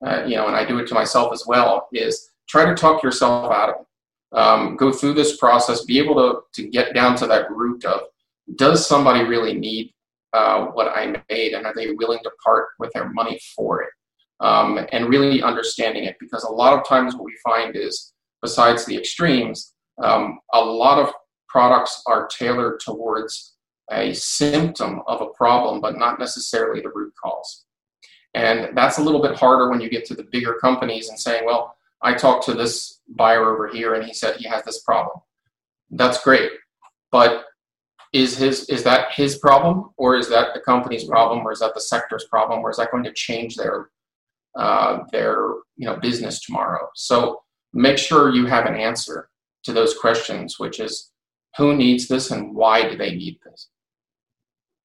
uh, 0.06 0.23
you 0.25 0.36
know, 0.36 0.47
and 0.47 0.56
I 0.56 0.65
do 0.65 0.80
it 0.80 0.88
to 0.88 0.93
myself 0.95 1.32
as 1.32 1.43
well, 1.45 1.88
is 1.93 2.32
try 2.49 2.65
to 2.65 2.73
talk 2.73 3.03
yourself 3.03 3.51
out 3.51 3.69
of 3.69 3.75
it 3.82 3.88
um, 4.34 4.75
go 4.75 4.91
through 4.91 5.13
this 5.13 5.38
process, 5.38 5.86
be 5.86 5.99
able 5.99 6.15
to, 6.15 6.41
to 6.62 6.69
get 6.69 6.93
down 6.93 7.15
to 7.17 7.27
that 7.27 7.49
root 7.51 7.86
of 7.86 8.01
does 8.56 8.88
somebody 8.88 9.23
really 9.23 9.53
need 9.53 9.93
uh, 10.34 10.65
what 10.67 10.88
I 10.88 11.21
made 11.30 11.53
and 11.53 11.65
are 11.65 11.73
they 11.75 11.91
willing 11.91 12.19
to 12.23 12.32
part 12.43 12.69
with 12.80 12.91
their 12.93 13.10
money 13.10 13.39
for 13.56 13.84
it? 13.84 13.89
Um, 14.39 14.80
and 14.91 15.10
really 15.10 15.41
understanding 15.41 16.03
it 16.03 16.17
because 16.19 16.43
a 16.43 16.51
lot 16.51 16.77
of 16.77 16.88
times 16.88 17.15
what 17.15 17.25
we 17.25 17.36
find 17.43 17.75
is 17.75 18.13
besides 18.41 18.86
the 18.86 18.95
extremes, 18.95 19.73
um, 20.03 20.39
a 20.53 20.62
lot 20.62 20.99
of 20.99 21.13
products 21.47 22.01
are 22.07 22.27
tailored 22.27 22.79
towards 22.79 23.55
a 23.91 24.13
symptom 24.13 25.01
of 25.07 25.21
a 25.21 25.27
problem, 25.27 25.81
but 25.81 25.97
not 25.97 26.19
necessarily 26.19 26.81
the 26.81 26.91
root 26.93 27.13
cause. 27.21 27.65
And 28.33 28.77
that's 28.77 28.97
a 28.97 29.03
little 29.03 29.21
bit 29.21 29.36
harder 29.36 29.69
when 29.69 29.81
you 29.81 29.89
get 29.89 30.05
to 30.05 30.15
the 30.15 30.27
bigger 30.31 30.55
companies 30.55 31.10
and 31.10 31.19
saying, 31.19 31.45
well, 31.45 31.75
I 32.01 32.13
talked 32.13 32.45
to 32.45 32.53
this 32.53 33.01
buyer 33.10 33.53
over 33.53 33.67
here 33.67 33.95
and 33.95 34.05
he 34.05 34.13
said 34.13 34.36
he 34.36 34.47
has 34.47 34.63
this 34.63 34.81
problem. 34.83 35.19
That's 35.89 36.23
great. 36.23 36.51
But 37.12 37.45
is 38.13 38.38
his 38.38 38.69
is 38.69 38.83
that 38.83 39.12
his 39.12 39.38
problem 39.38 39.89
or 39.97 40.15
is 40.15 40.29
that 40.29 40.53
the 40.53 40.60
company's 40.62 41.05
problem 41.05 41.45
or 41.45 41.51
is 41.51 41.60
that 41.60 41.73
the 41.73 41.81
sector's 41.81 42.25
problem 42.25 42.62
or 42.62 42.69
is 42.69 42.77
that 42.77 42.91
going 42.91 43.03
to 43.03 43.13
change 43.13 43.55
their 43.55 43.89
uh, 44.57 44.99
their 45.12 45.38
you 45.75 45.88
know 45.88 45.95
business 45.97 46.41
tomorrow? 46.41 46.89
So 46.95 47.41
make 47.73 47.97
sure 47.97 48.33
you 48.33 48.45
have 48.45 48.65
an 48.65 48.75
answer 48.75 49.29
to 49.67 49.73
those 49.73 49.97
questions, 49.97 50.58
which 50.58 50.80
is 50.80 51.12
who 51.58 51.75
needs 51.75 52.08
this 52.08 52.32
and 52.32 52.56
why 52.56 52.89
do 52.89 52.97
they 52.97 53.13
need 53.13 53.38
this? 53.45 53.69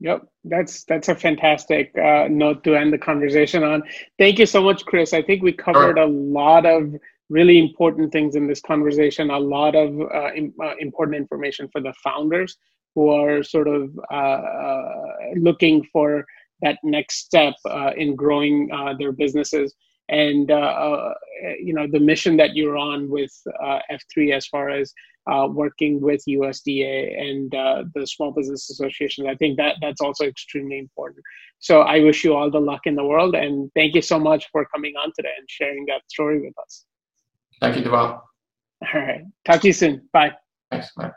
Yep, 0.01 0.27
that's 0.45 0.85
that's 0.85 1.09
a 1.09 1.14
fantastic 1.14 1.97
uh, 1.97 2.27
note 2.29 2.64
to 2.64 2.75
end 2.75 2.92
the 2.92 2.99
conversation 2.99 3.62
on. 3.62 3.85
Thank 4.18 4.40
you 4.40 4.47
so 4.47 4.61
much, 4.61 4.85
Chris. 4.85 5.14
I 5.14 5.23
think 5.23 5.42
we 5.42 5.53
covered 5.53 5.97
a 5.97 6.07
lot 6.07 6.66
of 6.66 6.95
really 7.31 7.59
important 7.59 8.11
things 8.11 8.35
in 8.35 8.49
this 8.49 8.61
conversation. 8.61 9.31
A 9.31 9.38
lot 9.38 9.77
of 9.77 10.01
uh, 10.01 10.33
in, 10.35 10.53
uh, 10.61 10.75
important 10.81 11.16
information 11.16 11.68
for 11.71 11.81
the 11.81 11.95
founders 12.03 12.57
who 12.97 13.11
are 13.11 13.45
sort 13.45 13.68
of 13.68 13.97
uh, 14.11 14.42
uh, 14.66 14.95
looking 15.37 15.87
for 15.92 16.27
that 16.62 16.79
next 16.83 17.25
step 17.25 17.55
uh, 17.71 17.92
in 17.97 18.16
growing 18.16 18.68
their 18.99 19.12
businesses. 19.12 19.73
And 20.09 20.49
you 21.61 21.73
know 21.75 21.87
the 21.91 22.01
mission 22.01 22.37
that 22.37 22.55
you're 22.55 22.77
on 22.77 23.09
with 23.09 23.33
F3 23.91 24.33
as 24.33 24.47
far 24.47 24.69
as 24.69 24.93
uh, 25.31 25.49
working 25.51 26.01
with 26.01 26.23
USDA 26.29 27.21
and 27.21 27.55
uh, 27.55 27.85
the 27.95 28.07
Small 28.07 28.33
Business 28.33 28.71
Association. 28.71 29.29
I 29.29 29.35
think 29.35 29.57
that 29.57 29.77
that's 29.81 30.01
also 30.01 30.25
extremely 30.25 30.79
important. 30.79 31.23
So 31.59 31.83
I 31.83 32.01
wish 32.01 32.25
you 32.25 32.35
all 32.35 32.51
the 32.51 32.61
luck 32.61 32.83
in 32.87 32.97
the 32.97 33.05
world, 33.05 33.35
and 33.35 33.71
thank 33.75 33.95
you 33.95 34.03
so 34.03 34.19
much 34.19 34.49
for 34.51 34.65
coming 34.67 34.95
on 34.97 35.12
today 35.17 35.33
and 35.38 35.49
sharing 35.49 35.87
that 35.87 36.03
story 36.11 36.41
with 36.41 36.55
us. 36.59 36.85
Thank 37.61 37.77
you, 37.77 37.83
Deval. 37.83 38.21
All 38.95 39.01
right. 39.01 39.23
Talk 39.45 39.61
to 39.61 39.69
you 39.69 39.73
soon. 39.73 40.09
Bye. 40.12 40.33
Thanks. 40.71 40.91
Bye. 40.97 41.12